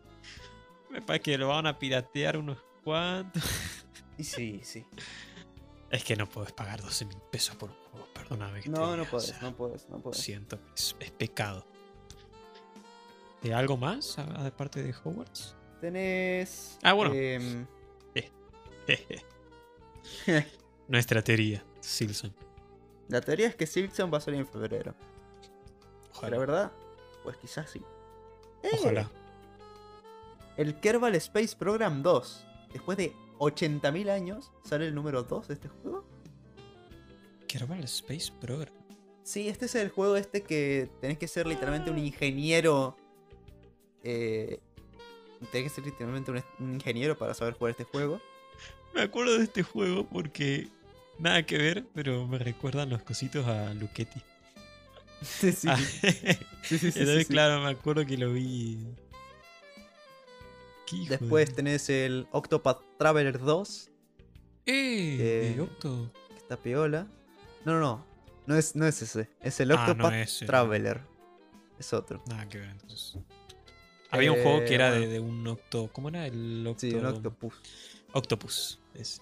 [0.89, 3.43] Me parece que lo van a piratear unos cuantos.
[4.17, 4.83] Y sí, sí.
[5.91, 8.07] Es que no puedes pagar 12 mil pesos por un juego.
[8.13, 8.61] Perdóname.
[8.61, 10.19] Que te No, no diga, o puedes, sea, no puedes, no puedes.
[10.19, 11.65] Siento es pecado.
[13.41, 14.17] ¿De algo más?
[14.19, 15.55] Aparte de Hogwarts.
[15.81, 16.77] Tenés.
[16.83, 17.13] Ah, bueno.
[17.13, 17.65] em,
[20.87, 21.63] Nuestra teoría.
[21.81, 22.33] Silson.
[23.09, 24.95] la teoría es que Silksong va a salir en febrero.
[26.11, 26.31] Ojalá.
[26.31, 26.71] La verdad,
[27.23, 27.81] pues quizás sí.
[28.63, 29.09] Eh, Ojalá.
[30.57, 32.45] El Kerbal Space Program 2.
[32.73, 36.05] Después de 80.000 años, sale el número 2 de este juego.
[37.47, 38.73] Kerbal Space Program.
[39.23, 42.95] Sí, este es el juego este que tenés que ser literalmente un ingeniero.
[44.09, 44.59] Eh,
[45.51, 48.21] tenés que ser literalmente un, un ingeniero para saber jugar este juego.
[48.93, 50.69] Me acuerdo de este juego porque
[51.19, 54.21] nada que ver, pero me recuerdan los cositos a Luchetti.
[55.21, 55.77] Sí, sí, Ah,
[56.63, 58.77] sí, sí, sí, Entonces, claro, me acuerdo que lo vi.
[60.85, 63.89] ¿Qué hijo Después de- tenés el Octopath Traveler 2,
[64.67, 65.53] ¡Eh!
[65.57, 66.11] eh, Octo.
[66.29, 67.07] que está piola.
[67.65, 68.05] No, no, no.
[68.45, 69.29] No es, no es ese.
[69.41, 70.39] Es el Ah, no Octopath es.
[70.45, 71.01] Traveler.
[71.77, 72.23] Es otro.
[72.27, 73.17] Nada que ver, entonces.
[74.09, 75.11] Había un juego Eh, que era de, bueno.
[75.11, 75.89] de un octo.
[75.93, 76.25] ¿Cómo era?
[76.27, 76.81] El octo...
[76.81, 77.55] Sí, un Octopus.
[78.13, 78.79] Octopus.
[78.93, 79.21] ese.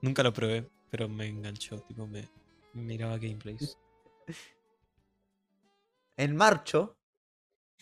[0.00, 1.80] Nunca lo probé, pero me enganchó.
[1.80, 2.28] Tipo, me
[2.74, 3.78] miraba gameplays.
[6.16, 6.98] En marcho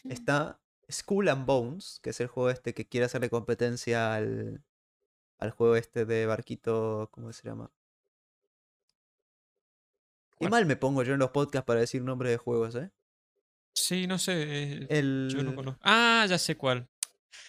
[0.08, 4.62] está Skull and Bones, que es el juego este que quiere hacerle competencia al,
[5.38, 7.72] al juego este de barquito, ¿cómo se llama?
[10.38, 10.50] Qué ¿Cuál?
[10.50, 12.90] mal me pongo yo en los podcasts para decir nombres de juegos, ¿eh?
[13.74, 14.32] Sí, no sé.
[14.82, 15.28] eh, El...
[15.32, 15.80] Yo no conozco.
[15.82, 16.88] Ah, ya sé cuál.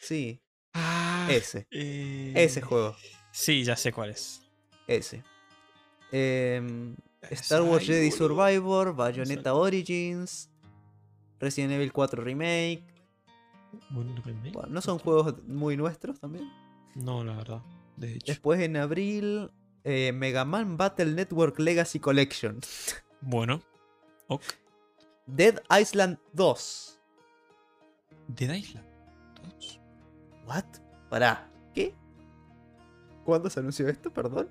[0.01, 0.39] Sí,
[0.73, 1.67] Ah, ese.
[1.71, 2.95] eh, Ese juego.
[3.31, 4.41] Sí, ya sé cuál es.
[4.87, 5.23] Ese.
[6.11, 6.95] Em,
[7.29, 8.17] Star Wars Jedi boludo.
[8.17, 9.53] Survivor, Bayonetta.
[9.53, 10.49] Origins,
[11.39, 12.83] Resident Evil 4 Remake,
[13.89, 14.51] Buen remake.
[14.53, 16.51] Bueno, no son juegos muy nuestros también.
[16.95, 17.61] No, la verdad.
[17.95, 18.25] De hecho.
[18.33, 19.49] Después en abril,
[19.85, 22.59] eh, Mega Man Battle Network Legacy Collection.
[23.23, 23.61] Bueno.
[24.27, 24.43] Ok.
[25.25, 26.99] Dead Island 2.
[28.27, 28.85] Dead Island.
[29.43, 29.79] Dos.
[30.45, 30.65] ¿What?
[31.09, 31.93] Pará, ¿qué?
[33.25, 34.11] ¿Cuándo se anunció esto?
[34.11, 34.49] Perdón.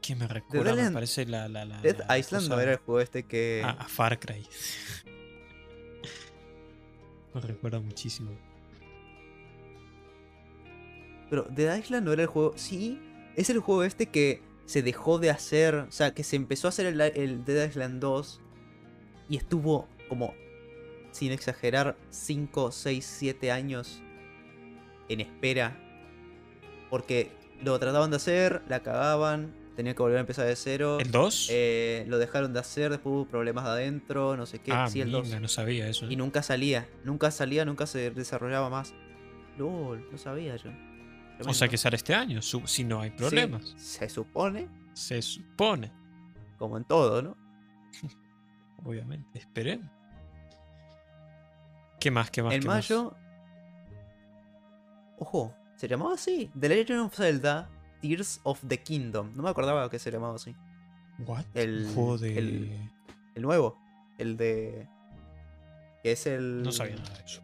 [0.00, 1.48] Que me recuerda, me Island- parece la.
[1.48, 3.62] la, la Dead la Island no era el juego este que.
[3.64, 4.46] Ah, a Far Cry.
[7.34, 8.30] me recuerda muchísimo.
[11.28, 12.54] Pero Dead Island no era el juego.
[12.56, 12.98] Sí,
[13.36, 15.74] es el juego este que se dejó de hacer.
[15.74, 18.40] O sea, que se empezó a hacer el, el Dead Island 2.
[19.30, 20.34] Y estuvo como,
[21.10, 24.02] sin exagerar, 5, 6, 7 años
[25.08, 25.76] en espera.
[26.90, 30.98] Porque lo trataban de hacer, la cagaban, tenían que volver a empezar de cero.
[31.00, 31.48] ¿El 2?
[31.50, 34.72] eh, lo dejaron de hacer, después hubo problemas de adentro, no sé qué.
[34.72, 35.24] ah, sí, el 2.
[35.24, 36.10] minga, no sabía eso.
[36.10, 38.92] Y nunca salía, nunca salía, nunca se desarrollaba más.
[39.56, 40.70] LOL, no sabía yo.
[41.46, 43.74] O sea que sale este año, si no hay Sí, problemas.
[43.76, 45.92] se supone, Se supone,
[46.58, 47.36] como en todo, ¿no?
[48.84, 49.38] obviamente.
[49.38, 49.88] Esperemos.
[52.00, 52.30] ¿Qué más?
[52.30, 52.54] ¿Qué más?
[52.54, 52.76] en qué más?
[52.90, 53.14] mayo.
[55.18, 56.50] Ojo, se llamaba así.
[56.58, 57.68] The Legend of Zelda
[58.00, 59.32] Tears of the Kingdom.
[59.36, 60.54] No me acordaba que se llamaba así.
[61.26, 61.44] ¿What?
[61.54, 62.38] el- de.
[62.38, 62.90] el-
[63.34, 63.76] El nuevo.
[64.18, 64.88] El de.
[66.02, 66.62] Que es el.
[66.62, 67.42] No sabía nada de eso.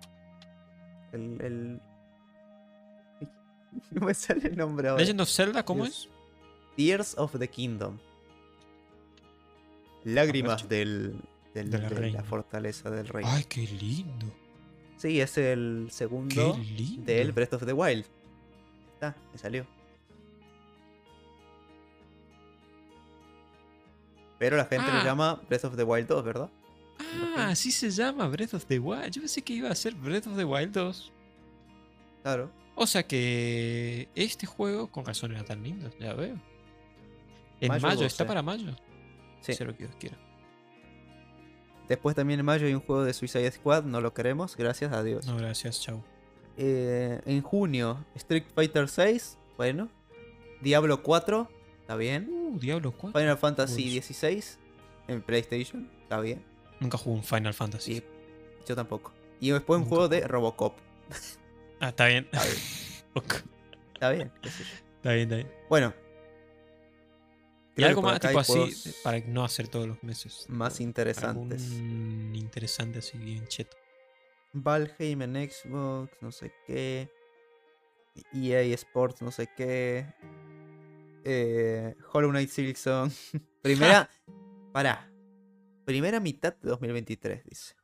[1.13, 1.41] El.
[1.41, 1.83] el-
[3.91, 5.01] No me sale el nombre ahora.
[5.03, 6.09] Legend of Zelda, ¿cómo Dios.
[6.09, 6.77] es?
[6.77, 7.99] Tears of the Kingdom.
[10.05, 11.17] Lágrimas del,
[11.55, 12.19] del- De la de reina.
[12.21, 13.25] la fortaleza del rey.
[13.27, 14.27] Ay, qué lindo.
[14.97, 16.57] Sí, es el segundo
[16.99, 18.05] del Breath of the Wild.
[18.95, 19.67] Está, me salió.
[24.39, 24.99] Pero la gente Ah.
[24.99, 26.51] lo llama Breath of the Wild 2, ¿verdad?
[27.37, 29.11] Ah, así se llama Breath of the Wild.
[29.13, 31.13] Yo pensé que iba a ser Breath of the Wild 2.
[32.23, 32.51] Claro.
[32.77, 36.37] O sea que este juego, con razón era tan lindo, ya veo.
[37.61, 38.29] En Mayo mayo, ¿está 12.
[38.29, 38.75] para mayo?
[39.41, 39.55] Sí.
[39.55, 40.19] Sea lo que Dios quiera.
[41.89, 45.03] Después también en mayo hay un juego de Suicide Squad, no lo queremos, gracias a
[45.03, 45.27] Dios.
[45.27, 46.03] No, gracias, chau.
[46.57, 49.89] Eh, en junio, Street Fighter 6, bueno.
[50.61, 51.51] Diablo 4,
[51.81, 52.29] está bien.
[52.31, 53.21] Uh, Diablo 4.
[53.21, 53.91] Final Fantasy Uy.
[53.91, 54.59] 16
[55.09, 56.43] en PlayStation, está bien.
[56.81, 58.03] Nunca jugué un Final Fantasy.
[58.67, 59.13] Yo tampoco.
[59.41, 60.27] Y después un juego de.
[60.27, 60.77] Robocop.
[61.85, 62.27] Ah, está bien.
[62.33, 62.57] Está bien.
[63.95, 64.71] Está bien, qué sé yo.
[64.97, 65.51] está bien, está bien.
[65.69, 65.95] Bueno.
[67.77, 68.73] Y algo más tipo así,
[69.03, 70.47] para no hacer todos los meses.
[70.49, 71.71] Más interesantes.
[71.73, 73.77] Algún interesante así bien cheto.
[74.53, 77.11] Valheim en Xbox, no sé qué.
[78.33, 80.07] EA Sports, no sé qué.
[81.25, 83.13] Eh, Hollow Knight Silksong.
[83.63, 84.09] Primera.
[84.73, 85.11] Pará.
[85.85, 87.75] Primera mitad de 2023, dice.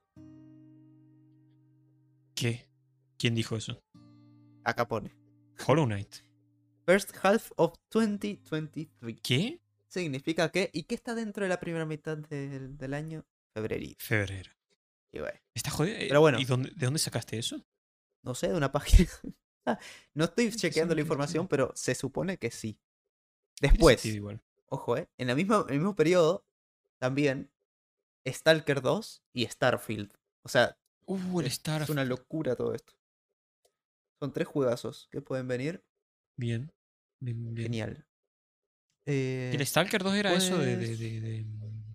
[2.34, 2.70] ¿Qué?
[3.18, 3.82] ¿Quién dijo eso?
[4.64, 5.14] Acá pone.
[5.66, 6.16] Hollow Knight.
[6.86, 9.20] First half of 2023.
[9.22, 9.60] ¿Qué?
[9.88, 10.70] Significa que.
[10.72, 13.24] ¿Y qué está dentro de la primera mitad del, del año?
[13.54, 13.94] Febrero.
[13.98, 14.50] Febrero.
[15.12, 15.96] Y bueno, ¿Está jodido?
[15.98, 16.38] Pero bueno.
[16.38, 17.64] ¿Y dónde, de dónde sacaste eso?
[18.22, 19.08] no sé, de una página.
[19.66, 19.78] Ah,
[20.14, 22.78] no estoy chequeando la información, pero se supone que sí.
[23.60, 24.04] Después.
[24.06, 24.40] igual.
[24.66, 25.08] Ojo, ¿eh?
[25.18, 26.46] En, la misma, en el mismo periodo,
[26.98, 27.50] también
[28.26, 30.12] Stalker 2 y Starfield.
[30.42, 31.82] O sea, Uh, el es, Star.
[31.82, 32.92] es una locura todo esto.
[34.20, 35.82] Son tres juegazos que pueden venir.
[36.36, 36.70] Bien.
[37.20, 37.64] Bien, bien.
[37.66, 38.06] Genial.
[39.06, 41.94] ¿Y Eh, el Stalker 2 era eso de, de- de- de, mm,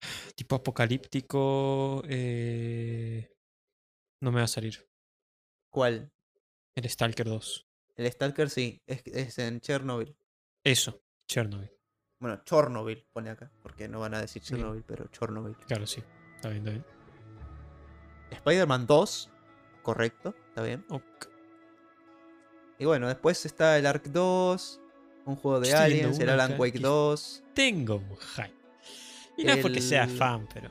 [0.36, 2.02] tipo apocalíptico?
[2.08, 3.30] eh,
[4.20, 4.88] No me va a salir.
[5.70, 6.12] ¿Cuál?
[6.76, 7.66] El Stalker 2.
[7.96, 10.16] El Stalker sí, es, es en Chernobyl.
[10.64, 11.70] Eso, Chernobyl.
[12.20, 14.42] Bueno, Chernobyl pone acá, porque no van a decir.
[14.42, 15.56] Chernobyl, pero Chernobyl.
[15.66, 16.02] Claro, sí.
[16.36, 16.84] Está bien, está bien.
[18.30, 19.30] Spider-Man 2,
[19.84, 20.84] correcto, está bien.
[20.88, 21.02] Ok.
[22.80, 24.80] Y bueno, después está el Ark 2,
[25.26, 28.52] un juego de Aliens, el Alan acá Wake que- 2, Tengo un hype.
[29.36, 30.70] Y no es porque sea fan, pero.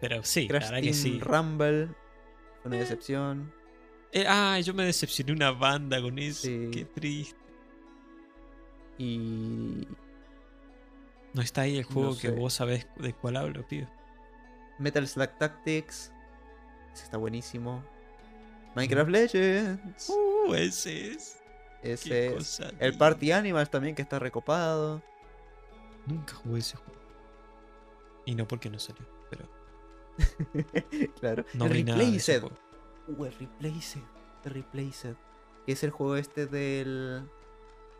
[0.00, 1.20] Pero sí, la Crash verdad que sí.
[1.20, 1.88] Rumble,
[2.64, 2.80] una Eh.
[2.80, 3.52] decepción.
[4.12, 6.42] Eh, ah, yo me decepcioné una banda con eso.
[6.46, 6.70] Sí.
[6.72, 7.38] Qué triste.
[8.98, 9.86] Y
[11.32, 12.30] No está ahí el juego que sé.
[12.30, 13.88] vos sabés de cuál hablo, pibe.
[14.78, 16.12] Metal Slug Tactics,
[16.92, 17.84] ese está buenísimo.
[18.74, 21.38] Minecraft Legends, Uh, ese es.
[21.82, 22.60] Ese es.
[22.78, 22.96] El.
[22.96, 25.02] Party Animals también que está recopado.
[26.06, 27.00] Nunca jugué ese juego.
[28.26, 29.48] Y no porque no salió, pero
[31.20, 31.44] claro.
[31.54, 32.44] no el Replaced.
[33.08, 34.02] Uh, el Replaced.
[34.44, 35.16] El Replaced.
[35.66, 37.22] Que es el juego este del.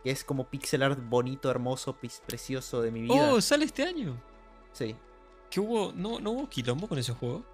[0.04, 1.96] Que es como pixel art bonito, hermoso,
[2.26, 3.14] precioso de mi vida.
[3.32, 4.20] Oh, sale este año.
[4.72, 4.96] Sí.
[5.50, 5.92] ¿Qué hubo?
[5.92, 7.44] ¿No, ¿No hubo quilombo con ese juego?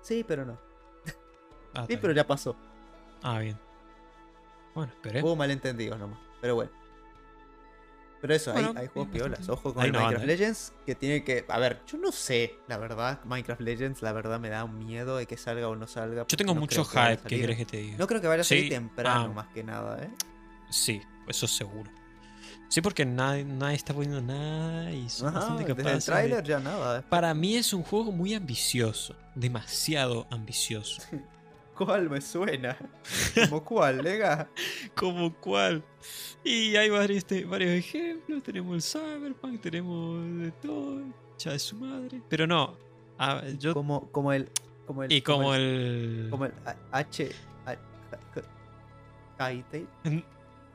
[0.00, 0.58] Sí, pero no.
[1.74, 2.16] Ah, Sí, pero bien.
[2.16, 2.56] ya pasó.
[3.22, 3.58] Ah, bien.
[4.74, 5.22] Bueno, esperé.
[5.22, 6.18] Hubo malentendidos nomás.
[6.40, 6.70] Pero bueno.
[8.20, 9.48] Pero eso, hay- Bueno, hay, juegos sí, piolas.
[9.48, 10.26] Ojo con Hay el una Minecraft ¿eh?
[10.26, 11.44] Legends, que tiene que.
[11.48, 13.20] A ver, yo no sé, la verdad.
[13.24, 16.26] Minecraft Legends, la verdad, me da un miedo de que salga o no salga.
[16.26, 17.96] Yo tengo no mucho creo que hype, ¿qué querés que te diga?
[17.96, 19.34] No creo que vaya a salir Sí, temprano, ah.
[19.34, 20.10] más que nada, ¿eh?
[20.70, 21.90] Sí, eso seguro.
[22.68, 26.44] Sí, porque nadie, nadie está poniendo nada y son Ajá, bastante desde el de- tráiler
[26.44, 26.98] ya nada.
[26.98, 27.02] ¿eh?
[27.08, 31.00] Para mí es un juego muy ambicioso, demasiado ambicioso.
[31.78, 32.76] ¿Cuál me suena?
[33.48, 34.50] ¿Como cuál, lega?
[34.96, 35.82] ¿Como cuál?
[36.44, 38.42] Y hay varios, este, varios ejemplos.
[38.42, 41.02] Tenemos el Cyberpunk, tenemos de todo.
[41.38, 42.20] Ya de su madre.
[42.28, 42.76] Pero no.
[43.18, 44.50] ah, yo, Como, como el.
[44.86, 45.62] Como el y como el.
[45.62, 46.30] el.
[46.30, 46.52] Como el
[46.90, 47.30] H.
[49.38, 49.86] Hytale.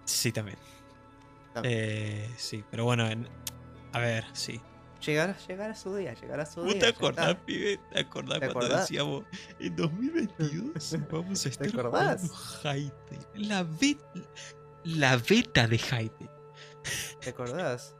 [0.05, 0.57] Sí, también.
[1.53, 1.75] También.
[1.77, 3.07] Eh, sí, pero bueno.
[3.07, 3.27] en-
[3.91, 4.59] a ver, sí.
[5.05, 6.79] Llegar, llegar a su día, llegar a su ¿Vos día.
[6.81, 7.79] te acordás, pibe?
[7.91, 8.81] ¿Te acordás ¿Te cuando acordás?
[8.89, 9.23] decíamos
[9.59, 12.21] en 2022 vamos a estar acordás?
[12.29, 13.27] jugando Hytale?
[13.47, 13.99] La, bet-
[14.83, 16.29] la beta de Hytale.
[17.21, 17.95] ¿Te acordás?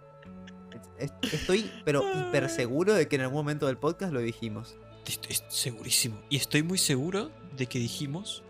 [0.97, 4.78] Es- es- Estoy, pero hiper seguro de que en algún momento del podcast lo dijimos.
[5.06, 6.22] Estoy segurísimo.
[6.30, 8.43] Y estoy muy seguro de que dijimos,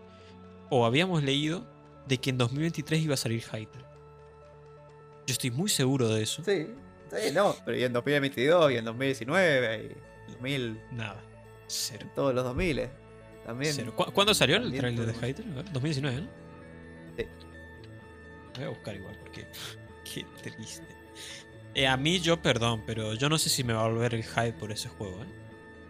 [0.70, 1.66] o habíamos leído,
[2.06, 3.84] de que en 2023 iba a salir Hytale.
[5.26, 6.42] Yo estoy muy seguro de eso.
[6.44, 6.68] Sí,
[7.20, 7.56] sí, no.
[7.64, 9.90] Pero y en 2022, y en 2019,
[10.28, 11.22] y 2000, Nada.
[11.66, 12.06] Cero.
[12.14, 12.88] todos los 2000
[13.46, 13.72] también.
[13.74, 13.92] Cero.
[13.96, 16.28] ¿Cu- ¿Cuándo salió el trailer de ver, 2019, ¿no?
[17.16, 17.26] Sí.
[18.56, 19.46] Voy a buscar igual porque.
[20.04, 20.86] Qué triste.
[21.74, 24.22] Eh, a mí, yo perdón, pero yo no sé si me va a volver el
[24.22, 25.26] hype por ese juego, ¿eh?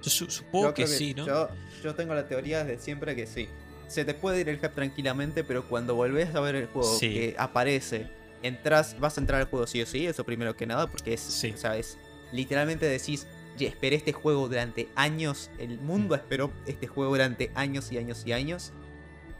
[0.02, 1.26] Yo su- supongo Yo que, sí, ¿no?
[1.26, 1.48] Yo,
[1.82, 3.48] yo tengo la teoría desde siempre que sí.
[3.86, 7.12] Se te puede ir el hype tranquilamente, pero cuando volvés a ver el juego Sí.
[7.12, 8.06] que aparece,
[8.46, 11.20] entras, vas a entrar al juego sí o sí, eso primero que nada, porque es,
[11.20, 11.52] Sí.
[11.52, 11.98] o sea, es
[12.32, 13.26] literalmente decís,
[13.56, 16.18] "Ye, esperé este juego durante años, el mundo Mm.
[16.18, 18.72] esperó este juego durante años y años y años,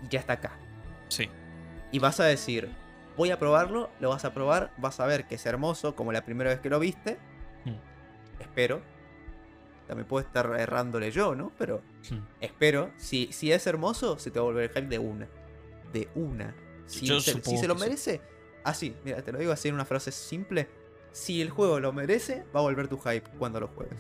[0.05, 0.59] y ya está acá.
[1.09, 1.29] Sí.
[1.93, 2.71] Y vas a decir,
[3.17, 6.25] voy a probarlo, lo vas a probar, vas a ver que es hermoso como la
[6.25, 7.19] primera vez que lo viste.
[7.65, 8.41] Mm.
[8.41, 8.83] Espero.
[9.87, 11.53] También puedo estar errándole yo, ¿no?
[11.59, 12.21] Pero Hmm.
[12.41, 12.91] espero.
[12.97, 15.29] Si, si es hermoso, se te va a volver el hype de una.
[15.93, 16.55] De una.
[16.87, 18.21] Si, Yo se, si supongo se lo merece,
[18.65, 20.69] así, mira, te lo digo así en una frase simple.
[21.13, 23.99] Si el juego lo merece, va a volver tu hype cuando lo juegues.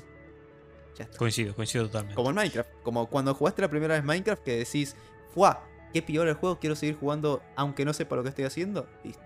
[0.96, 1.16] Ya está.
[1.16, 2.14] Coincido, coincido totalmente.
[2.16, 2.70] Como en Minecraft.
[2.82, 4.96] Como cuando jugaste la primera vez Minecraft que decís,
[5.32, 5.64] ¡Fua!
[5.92, 6.58] ¡Qué piola el juego!
[6.58, 8.88] Quiero seguir jugando aunque no sepa lo que estoy haciendo.
[9.04, 9.22] Listo.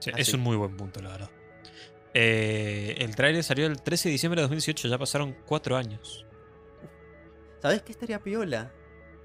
[0.00, 1.30] Sí, es un muy buen punto, la verdad.
[2.12, 6.26] Eh, el trailer salió el 13 de diciembre de 2018, ya pasaron cuatro años.
[7.60, 8.70] ¿Sabes qué estaría piola?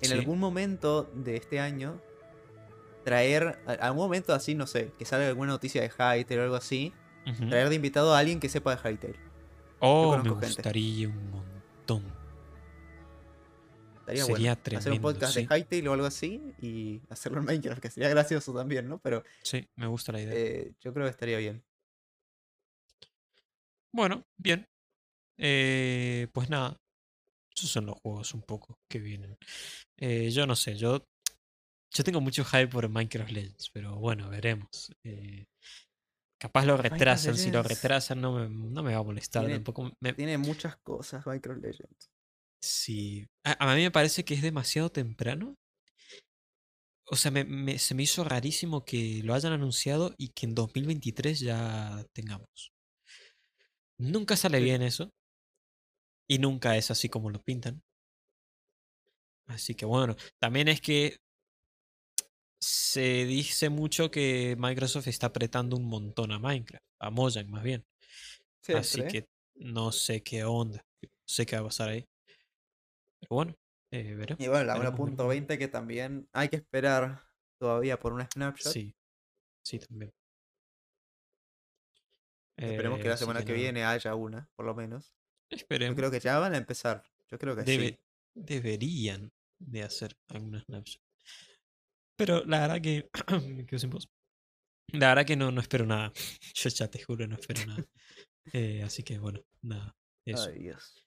[0.02, 0.14] En Sí.
[0.14, 2.02] algún momento de este año,
[3.04, 6.56] traer, a- algún momento así, no sé, que salga alguna noticia de Hytale o algo
[6.56, 6.94] así,
[7.50, 9.16] traer de invitado a alguien que sepa de Hytale.
[9.80, 10.46] Oh, me gente.
[10.48, 12.04] gustaría un montón.
[14.00, 14.78] Estaría Sería bueno.
[14.78, 15.46] Hacer un tremendo, podcast sí.
[15.46, 18.98] de Hytale o algo así y hacerlo en Minecraft, que sería gracioso también, ¿no?
[19.00, 20.34] Pero Sí, me gusta la idea.
[20.36, 21.64] eh, yo creo que estaría bien.
[23.92, 24.68] Bueno, bien.
[25.38, 26.78] Eh, pues nada.
[27.56, 29.38] Esos son los juegos un poco que vienen.
[29.98, 31.06] Eh, yo no sé, yo,
[31.92, 34.92] yo tengo mucho hype por Minecraft Legends, pero bueno, veremos.
[35.04, 35.46] Eh,
[36.40, 39.92] capaz lo retrasan, si lo retrasan no me, no me va a molestar tiene- tampoco.
[40.00, 42.10] me- Tiene muchas cosas Minecraft Legends.
[42.62, 43.28] sí.
[43.44, 45.56] A, a mí me parece que es demasiado temprano.
[47.12, 50.54] O sea, me- me- se me hizo rarísimo que lo hayan anunciado y que en
[50.56, 52.72] 2023 ya tengamos.
[53.98, 55.10] Nunca sale bien eso.
[56.28, 57.82] Y nunca es así como lo pintan.
[59.48, 61.18] Así que bueno, también es que
[62.60, 67.86] se dice mucho que Microsoft está apretando un montón a Minecraft, a Mojang más bien.
[68.68, 72.08] Así Siempre, que no sé qué onda, no sé qué va a pasar ahí.
[73.20, 73.56] Pero bueno,
[73.92, 74.44] eh, veremos.
[74.44, 75.20] Y bueno, la veremos, veremos.
[75.48, 77.24] 1.20 que también hay que esperar
[77.60, 78.72] todavía por una snapshot.
[78.74, 78.96] Sí,
[79.64, 80.14] sí también.
[82.58, 85.14] Esperemos que Eh, la semana que, viene haya una, por lo menos.
[85.50, 85.96] Yo Esperemos.
[85.96, 87.04] creo que ya van a empezar.
[87.32, 88.00] Yo creo que Debe- sí.
[88.36, 91.02] Deberían de hacer alguna snapshot.
[92.20, 93.10] Pero la verdad que
[93.56, 94.10] me quedo sin voz.
[94.92, 96.12] La verdad que no, no espero nada.
[96.54, 97.86] Yo ya te juro, no espero nada.
[98.52, 99.96] Eh, así que bueno, nada.
[100.26, 100.50] Eso.
[100.50, 101.02] Ay, Dios.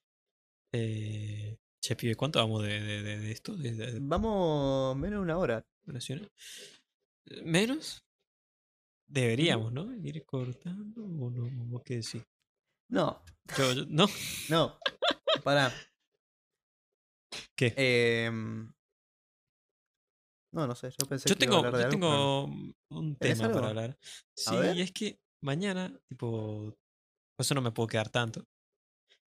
[0.72, 3.54] Eh, che, pibe, ¿cuánto vamos de, de, de- de esto?
[3.54, 5.62] ¿De, de- de Vamos menos de una hora.
[5.84, 6.30] duraciones?
[7.44, 8.02] ¿Menos?
[9.06, 9.94] Deberíamos, ¿no?
[9.94, 12.22] Ir cortando o no, ¿Vos qué decís?
[12.88, 13.22] No,
[13.58, 14.06] Yo, yo- no.
[14.48, 14.78] no.
[15.44, 15.70] Pará.
[17.54, 17.74] ¿Qué?
[17.76, 18.72] Em,
[20.52, 20.90] no, no sé.
[20.98, 22.46] Yo pensé Yo que iba a tengo, hablar de yo algo, pero no.
[22.46, 23.98] tengo un ¿Tenés tema para hablar.
[24.36, 26.76] Sí, y es que mañana, tipo,
[27.36, 28.46] por eso no me puedo quedar tanto.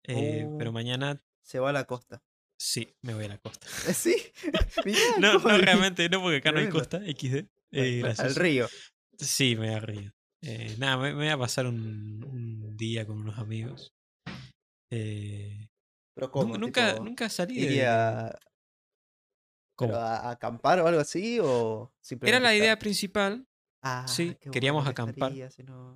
[0.04, 0.74] Eh, pero Oh.
[0.74, 2.24] mañana Se va a la costa.
[2.60, 3.68] sí, me voy a la costa.
[3.94, 4.16] ¿Sí?
[4.86, 7.46] Mirá, No, no realmente, no porque acá no hay costa, XD.
[7.72, 8.68] Eh, al río.
[9.18, 10.14] Sí, me voy a río.
[10.44, 13.94] Eh, nada, me, me voy a pasar un, un día con unos amigos.
[14.92, 15.68] Eh,
[16.16, 16.58] Pero ¿cómo?
[16.58, 17.62] nunca, Tipo, nunca salí de.
[17.66, 18.34] ¿Iría
[19.86, 21.40] A, a acampar o algo así?
[21.42, 23.46] ¿O Era la idea principal,
[23.84, 25.32] Ah, sí, queríamos que acampar.
[25.32, 25.50] estaría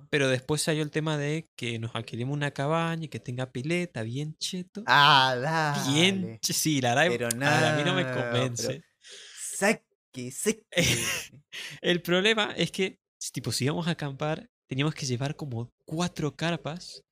[0.08, 4.02] pero después salió el tema de que nos alquilemos una cabaña y que tenga pileta,
[4.02, 4.82] bien cheto.
[4.86, 6.38] Ah, bien, dale.
[6.40, 8.66] che- sí, la verdad, Pero a mí no me convence.
[8.68, 8.84] pero-
[9.56, 10.64] Saque, saque.
[11.82, 13.00] El problema es que,
[13.32, 17.02] tipo, si íbamos a acampar, teníamos que llevar como cuatro carpas.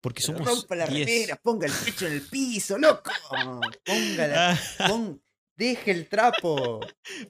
[0.00, 1.06] Porque Pero somos rompa la 10.
[1.06, 3.10] remera, ponga el pecho en el piso, loco.
[3.84, 5.22] Ponga la, Ah, pon-
[5.60, 6.80] deje el trapo.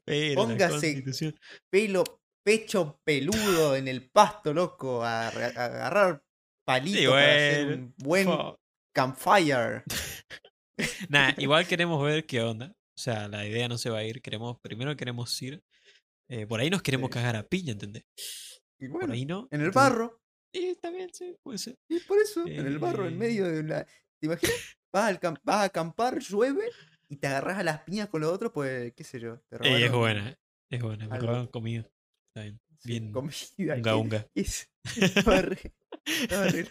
[0.05, 1.35] pero póngase-.
[1.71, 2.05] Pelo,
[2.45, 5.03] pecho peludo en el pasto, loco.
[5.05, 6.23] A, agarrar
[6.65, 8.29] palitos para hacer un buen
[8.95, 9.83] campfire.
[11.11, 12.73] Nah, igual queremos ver qué onda.
[12.97, 14.23] O sea, la idea no se va a ir.
[14.23, 15.63] Queremos, primero queremos ir.
[16.27, 17.13] eh, por ahí nos queremos Sí.
[17.15, 18.05] cagar a piña, ¿entendés?
[18.79, 19.47] Y Por bueno, ahí no.
[19.51, 20.21] en el barro.
[20.55, 21.77] Y también, sí, puede ser.
[21.89, 23.17] Y por eso, en el barro, en Eh.
[23.17, 23.85] medio de una.
[23.85, 24.55] ¿Te imaginas?
[24.93, 26.65] Vas, vas a acampar, llueve
[27.11, 29.39] y te agarras a las piñas con los otros, pues, qué sé yo.
[29.51, 30.39] Te Eh, es robaron, buena,
[30.71, 31.09] es buena.
[31.09, 31.91] Me robaron comida.
[32.29, 32.61] Está bien.
[32.79, 33.35] sí, bien comida.
[33.77, 34.27] unga ¿qué- unga.
[34.35, 34.71] es?
[34.97, 35.73] Estaba re-
[36.07, 36.67] estaba re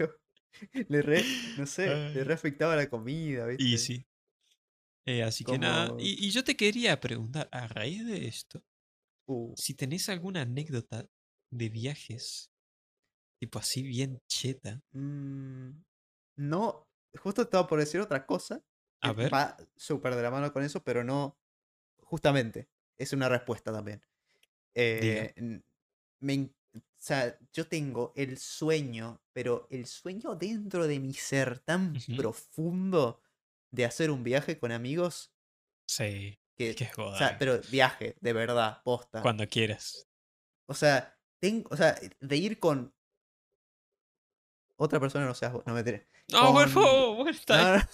[0.90, 1.24] Le re,
[1.58, 3.64] no sé, le re afectaba la comida, ¿viste?
[3.64, 4.06] Y sí.
[5.06, 5.96] Eh, así que nada.
[6.00, 8.64] Y yo te quería preguntar, a raíz de esto,
[9.28, 11.06] Uh, si tenés alguna anécdota
[11.52, 12.50] de viajes,
[13.40, 14.82] tipo así bien cheta.
[14.92, 15.70] mm,
[16.38, 16.88] no,
[17.20, 18.62] justo estaba por decir otra cosa.
[19.02, 19.32] A ver.
[19.34, 21.38] Va súper de la mano con eso, pero no.
[22.02, 24.02] Justamente, es una respuesta también.
[24.76, 25.34] Eh,
[26.22, 31.96] me o sea, yo tengo el sueño, pero el sueño dentro de mi ser tan
[31.96, 32.18] Ujú.
[32.18, 33.22] profundo
[33.72, 35.34] de hacer un viaje con amigos
[35.88, 36.76] Sí, que.
[36.76, 39.22] que O sea, pero viaje, de verdad, posta.
[39.24, 40.08] Cuando quieras.
[40.68, 42.94] O sea, tengo, o sea, de ir con
[44.80, 46.08] otra persona, no seas vos, no me enteré.
[46.32, 47.88] No, por favor, está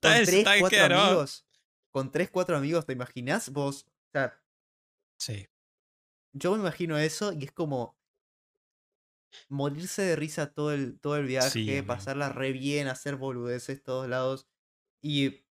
[0.00, 1.46] con tres, cuatro amigos.
[1.92, 3.50] Con tres, cuatro amigos, ¿te imaginas?
[3.50, 4.40] Vos, o sea,
[5.18, 5.48] Sí.
[6.32, 7.98] yo me imagino eso y es como
[9.48, 11.86] morirse de risa todo el, todo el viaje, amigo.
[11.86, 14.48] pasarla re bien, hacer boludeces todos lados.
[15.02, 15.44] Y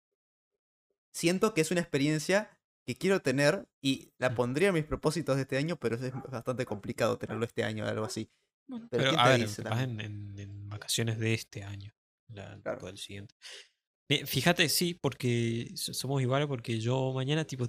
[1.13, 4.35] siento que es una experiencia que quiero tener y la Mm.
[4.35, 7.87] pondría en mis propósitos de este año, pero es bastante complicado tenerlo este año o
[7.87, 8.31] algo así.
[8.67, 11.91] Bueno, Pero pero, ¿quién a ver, capaz en, en- en vacaciones de este año.
[12.29, 12.77] La, Claro.
[12.77, 13.33] tipo del siguiente.
[14.25, 17.67] Fíjate, sí, porque so- somos iguales, porque yo mañana, tipo,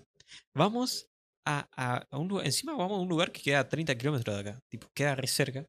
[0.55, 1.09] vamos
[1.47, 4.35] a, a- a un lugar, encima vamos a un lugar que queda a 30 kilómetros
[4.37, 5.67] de acá, tipo, queda re cerca.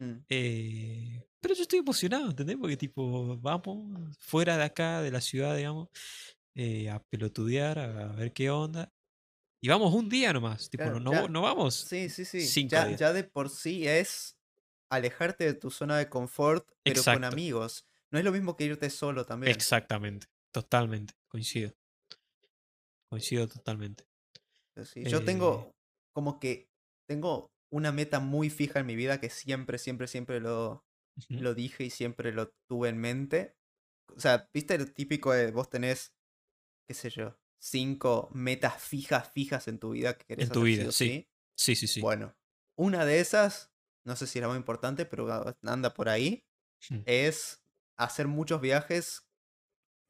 [0.00, 0.18] Mm.
[0.28, 2.56] Eh, pero yo estoy emocionado, ¿entendés?
[2.56, 5.88] Porque, tipo, vamos fuera de acá, de la ciudad, digamos,
[6.56, 8.90] eh, a pelotudear, a ver qué onda.
[9.62, 11.74] Y vamos un día nomás, tipo, Claro, no, ya- no vamos.
[11.74, 12.42] Sí, sí, sí.
[12.42, 13.00] cinco Ya, días.
[13.00, 14.35] ya de por sí es
[14.90, 17.86] alejarte de tu zona de confort, pero con amigos.
[18.10, 19.52] No es lo mismo que irte solo también.
[19.52, 21.72] Exactamente, totalmente, coincido.
[23.10, 24.04] Coincido totalmente.
[24.84, 25.74] Sí, Yo Eh, tengo
[26.12, 26.70] como que
[27.06, 30.84] tengo una meta muy fija en mi vida que siempre, siempre, siempre lo,
[31.28, 33.56] lo dije y siempre lo tuve en mente.
[34.16, 36.14] O sea, viste lo típico de vos tenés,
[36.86, 40.66] qué sé yo, cinco metas fijas, fijas en tu vida que querés En tu hacer
[40.66, 41.28] vida, sí.
[41.56, 42.00] Sí, sí, sí.
[42.02, 42.36] Bueno,
[42.76, 43.72] una de esas,
[44.06, 45.28] no sé si la más importante, pero
[45.64, 46.46] anda por ahí,
[47.06, 47.64] es
[47.98, 49.28] hacer muchos viajes.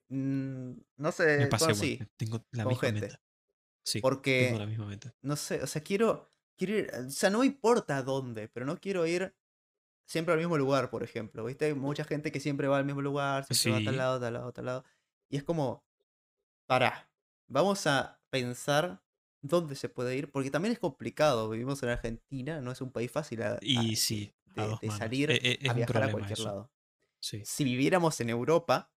[0.08, 2.90] mm, No Me sé, bueno, igual, sí, tengo la con misma gente.
[2.90, 3.22] meta.
[3.84, 5.16] Sí, tengo Porque, la misma meta.
[5.22, 8.80] no sé, o sea, quiero, quiero ir, o sea, no me importa dónde, pero no
[8.80, 9.36] quiero ir
[10.06, 11.66] siempre al mismo lugar, por ejemplo, ¿viste?
[11.66, 13.98] Hay mucha gente que siempre va al mismo lugar, siempre va a tal Sí.
[13.98, 14.84] lado, tal lado, tal lado.
[15.30, 15.86] Y es como,
[16.66, 17.12] pará,
[17.48, 19.02] vamos a pensar
[19.48, 23.10] dónde se puede ir, porque también es complicado, vivimos en Argentina, no es un país
[23.10, 26.48] fácil a- a- Y sí, de, salir E- e- es a viajar a cualquier eso.
[26.48, 26.72] lado.
[27.20, 27.42] Sí.
[27.44, 28.92] Si viviéramos en Europa,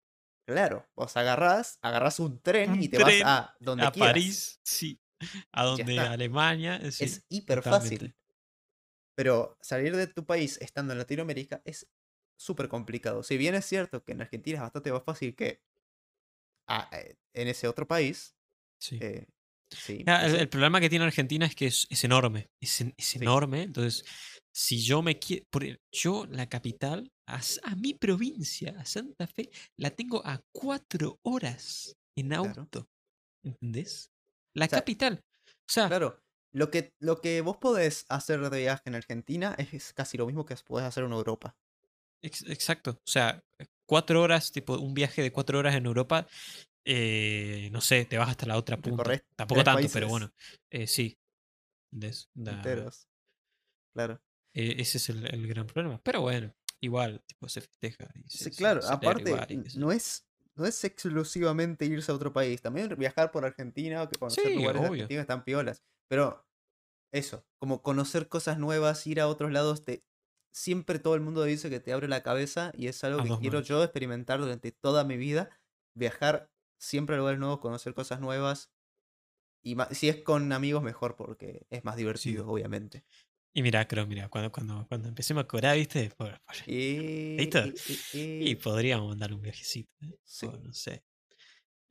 [0.45, 4.11] claro, vos agarrás, agarrás un tren Un y te tren vas a donde A quieras.
[4.13, 4.99] París, sí.
[5.51, 5.99] A donde.
[5.99, 7.05] Alemania, eh, sí.
[7.05, 7.95] es hiper totalmente.
[7.97, 8.15] fácil.
[9.15, 11.87] Pero salir de tu país estando en Latinoamérica es
[12.35, 13.23] súper complicado.
[13.23, 15.63] Si bien es cierto que en Argentina es bastante más fácil que
[16.67, 18.35] a- eh, en ese otro país,
[18.79, 18.99] Sí.
[19.01, 19.25] eh,
[19.71, 20.03] sí.
[20.07, 22.49] Ah, el, problema que tiene Argentina es que es, es enorme.
[22.61, 23.63] Es, es enorme.
[23.63, 24.03] Entonces,
[24.53, 25.45] si yo me quiero.
[25.91, 31.95] Yo, la capital, a, a mi provincia, a Santa Fe, la tengo a cuatro horas
[32.15, 32.61] en Claro.
[32.61, 32.87] auto.
[33.43, 34.11] ¿Entendés?
[34.53, 35.21] La O sea, capital.
[35.47, 36.21] O sea, Claro,
[36.53, 40.25] lo que, lo que vos podés hacer de viaje en Argentina es, es casi lo
[40.25, 41.55] mismo que podés hacer en Europa.
[42.21, 42.91] ex- exacto.
[42.91, 43.43] O sea,
[43.85, 46.27] cuatro horas, tipo un viaje de cuatro horas en Europa,
[46.87, 49.03] eh, no sé, te vas hasta la otra punta.
[49.35, 50.31] Tampoco tanto, pero bueno,
[50.69, 51.19] eh, sí.
[51.91, 53.07] Des- da- Enteros.
[53.93, 54.21] Claro.
[54.53, 55.99] eh, ese es el, el gran problema.
[56.03, 58.09] Pero bueno, igual, tipo, se festeja.
[58.15, 59.31] y se- Sí, se claro, aparte,
[59.75, 60.25] no es,
[60.55, 62.61] no es exclusivamente irse a otro país.
[62.61, 65.03] También viajar por Argentina o que conocer Sí, lugares de obvio.
[65.03, 65.83] Argentina están piolas.
[66.07, 66.45] Pero
[67.11, 70.03] eso, como conocer cosas nuevas, ir a otros lados, te,
[70.51, 73.61] siempre todo el mundo dice que te abre la cabeza y es algo que quiero
[73.61, 75.49] yo experimentar durante toda mi vida.
[75.95, 76.49] Viajar
[76.79, 78.71] siempre a lugares nuevos, conocer cosas nuevas.
[79.63, 83.05] Y ma- si es con amigos, mejor, porque es más divertido, obviamente.
[83.53, 86.11] Y mira, creo, mira, cuando, cuando, cuando empecemos a cobrar, ¿viste?
[86.15, 87.59] Por- por- Y, ¿Listo?
[87.65, 89.89] y- y- Y y- podríamos mandar un viajecito.
[90.01, 90.15] ¿eh?
[90.23, 90.47] Sí.
[90.47, 91.03] O no sé.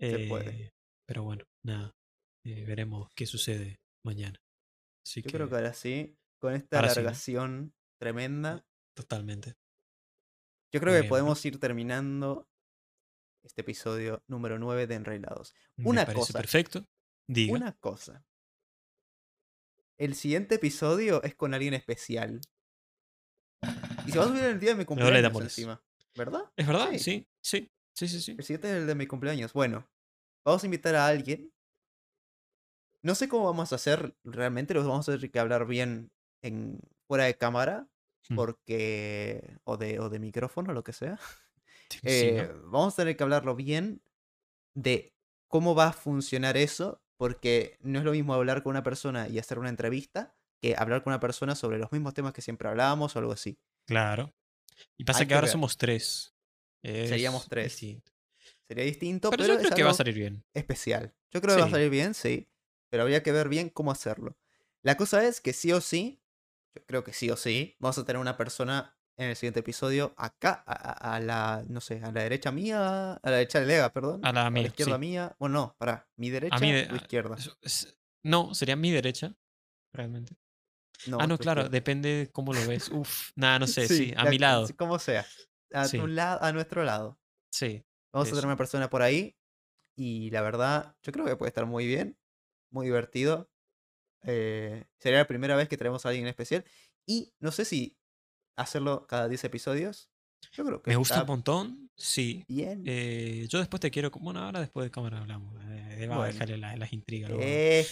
[0.09, 0.63] Se puede.
[0.65, 0.71] Eh,
[1.07, 1.93] Pero bueno, nada.
[2.45, 4.39] eh, veremos qué sucede mañana.
[5.07, 7.03] Así Yo creo que ahora sí, con esta ahora sí, ¿no?
[7.03, 9.55] alargación tremenda, totalmente.
[10.73, 12.49] yo creo que podemos ir terminando
[13.47, 15.55] este episodio número 9 de Enreilados.
[15.77, 16.87] Me Una parece cosa, perfecto.
[17.29, 17.55] Diga.
[17.55, 18.25] una cosa.
[19.99, 22.41] El siguiente episodio es con alguien especial.
[24.07, 25.83] Y se va a subir el día de mi cumpleaños encima.
[26.15, 26.43] ¿Verdad?
[26.57, 26.91] ¿Es verdad?
[26.93, 26.99] Sí.
[26.99, 28.31] Sí, sí, sí, sí, sí.
[28.39, 29.53] El siguiente es el de mi cumpleaños.
[29.53, 29.89] Bueno,
[30.45, 31.53] vamos a invitar a alguien.
[33.03, 36.11] No sé cómo vamos a hacer realmente, los vamos a tener que hablar bien
[36.43, 37.89] en fuera de cámara,
[38.29, 38.35] Hmm.
[38.35, 41.17] porque o de o de micrófono, lo que sea.
[41.91, 42.43] Sí, ¿no?
[42.43, 44.03] Eh, Vamos a tener que hablarlo bien
[44.75, 45.15] de
[45.49, 49.39] cómo va a funcionar eso, porque no es lo mismo hablar con una persona y
[49.39, 53.15] hacer una entrevista que hablar con una persona sobre los mismos temas que siempre hablábamos
[53.15, 53.59] o algo así.
[53.87, 54.35] Claro.
[54.97, 55.53] Y pasa que que ahora ver.
[55.53, 56.35] somos tres.
[56.83, 57.65] Seríamos Es tres.
[57.73, 58.13] distinto.
[58.69, 60.45] Sería distinto, Pero, pero, yo creo es que va a salir bien.
[60.55, 61.15] especial.
[61.31, 62.49] Yo creo que va a salir bien, sí,
[62.91, 64.37] pero habría que ver bien cómo hacerlo.
[64.83, 66.23] La cosa es que sí o sí,
[66.75, 70.15] yo creo que sí o sí, vamos a tener una persona en el siguiente episodio
[70.17, 74.21] acá, a, la, no sé, a la derecha mía, a la derecha de Lega, perdón.
[74.25, 75.01] A la mía, izquierda sí.
[75.01, 75.35] mía.
[75.39, 77.37] Bueno, no, pará, mi derecha de- o izquierda.
[78.23, 79.35] No, sería mi derecha,
[79.93, 80.37] realmente.
[81.07, 81.69] No, ah, no, claro, izquierda.
[81.75, 82.89] depende de cómo lo ves.
[82.91, 84.67] Uf, nada, no sé, sí, a la- mi lado.
[84.77, 85.25] Como sea.
[85.73, 85.99] A, Sí.
[85.99, 87.19] tu lado, a nuestro lado.
[87.51, 89.37] Sí, Vamos a tener una persona por ahí.
[89.99, 92.19] Y la verdad, yo creo que puede estar muy bien.
[92.71, 93.51] Muy divertido.
[94.23, 96.65] Eh, sería la primera vez que traemos a alguien especial.
[97.07, 97.97] Y no sé si
[98.57, 100.11] hacerlo cada 10 episodios.
[100.53, 102.45] Yo creo que me gusta un montón, sí.
[102.49, 102.83] bien.
[102.87, 104.11] Eh, yo después te quiero.
[104.11, 105.55] Bueno, ahora después de cámara hablamos.
[105.69, 107.31] eh, vamos a dejarle la- las intrigas.
[107.41, 107.87] Eh,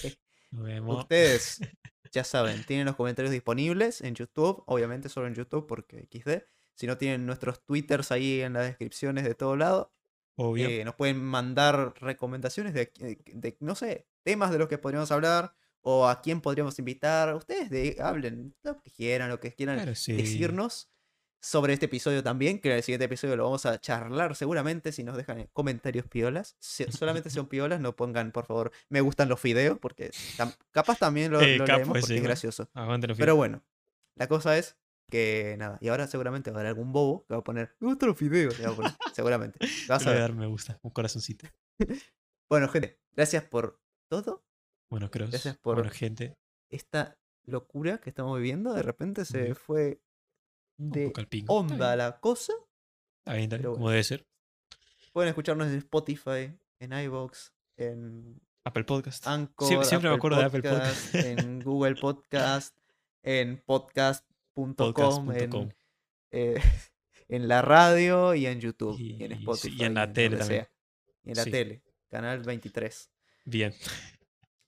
[0.50, 1.00] nos vemos.
[1.00, 1.58] ustedes
[2.12, 4.62] ya saben, tienen los comentarios disponibles en YouTube.
[4.66, 6.44] Obviamente solo en YouTube porque XD.
[6.74, 9.92] Si no tienen nuestros twitters ahí en las descripciones de todo lado.
[10.36, 10.68] Obvio.
[10.68, 15.10] Eh, nos pueden mandar recomendaciones de, de- de, no sé, temas de los que podríamos
[15.12, 15.54] hablar
[15.86, 17.34] o a quién podríamos invitar.
[17.34, 20.12] Ustedes de- hablen lo que quieran, lo que quieran Claro, sí.
[20.14, 20.90] decirnos
[21.40, 25.04] sobre este episodio también, que en el siguiente episodio lo vamos a charlar seguramente si
[25.04, 26.56] nos dejan en comentarios piolas.
[26.58, 30.98] Si- solamente son piolas, no pongan, por favor, me gustan los videos, porque tam- capaz
[30.98, 32.70] también lo, Eh, lo leemos porque sí, es gracioso.
[33.18, 33.62] Pero bueno,
[34.16, 34.78] la cosa es
[35.10, 37.88] que nada, y ahora seguramente va a haber algún bobo que va a poner, me
[37.88, 39.58] gustan los va a poner, seguramente.
[39.86, 40.20] Vas a a ver.
[40.22, 41.46] dar me gusta, un corazoncito.
[42.48, 44.44] Bueno, gente, gracias por todo.
[44.94, 45.30] Bueno, Cross.
[45.30, 46.36] Gracias por- Bueno, gente.
[46.70, 50.00] Esta locura que estamos viviendo, de repente se fue
[50.76, 51.12] de
[51.48, 52.52] onda la cosa.
[53.18, 54.24] Está bien, está bien, como debe ser.
[55.12, 59.26] Pueden escucharnos en Spotify, en iVoox, en Apple Podcast.
[59.26, 62.76] Anchor, siempre siempre me acuerdo de Apple Podcast, en Google Podcast,
[63.24, 65.74] en podcast.com, en,
[66.30, 66.54] eh,
[67.28, 69.76] en la radio y en YouTube y, en Y- Spotify.
[69.76, 70.62] y en la tele también.
[70.62, 70.70] sea.
[71.24, 71.50] Y en la Sí.
[71.50, 73.10] tele, canal 23.
[73.44, 73.74] Bien.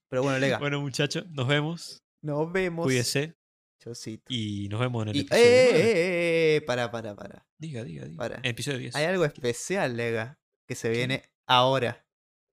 [0.09, 2.03] Pero bueno, Lega, Bueno, muchachos, nos vemos.
[2.23, 2.85] nos vemos.
[2.87, 3.35] Cuídese.
[3.83, 4.25] Chaucito.
[4.29, 5.43] Y nos vemos en el Y, episodio.
[5.45, 5.81] eh, nueve.
[5.81, 7.47] eh, eh, eh, para, para, para.
[7.59, 8.17] Diga, diga, diga.
[8.17, 8.41] para.
[8.43, 8.95] Episodio 10.
[8.97, 10.97] Hay algo especial, Lega, que se ¿Qué?
[10.99, 12.05] viene ahora.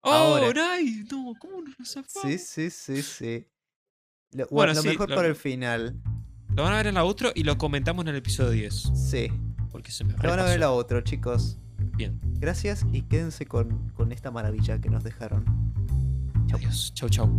[0.03, 0.51] ¡Oh, ahora.
[0.53, 1.05] Ray!
[1.11, 2.29] No, ¿cómo nos lo zafamos?
[2.29, 3.47] Sí, sí, sí, sí.
[4.31, 6.01] Lo, Bueno, bueno, lo sí, mejor lo- para el final.
[6.55, 8.91] Lo van a ver en la outro y lo comentamos en el episodio 10.
[9.09, 9.31] Sí.
[9.71, 10.59] Porque se me Lo van a ver repasó.
[10.59, 11.57] la otro, chicos.
[11.95, 12.19] Bien.
[12.39, 15.45] Gracias y quédense con, con esta maravilla que nos dejaron.
[16.53, 16.91] Adiós.
[16.95, 17.29] Chau, chau.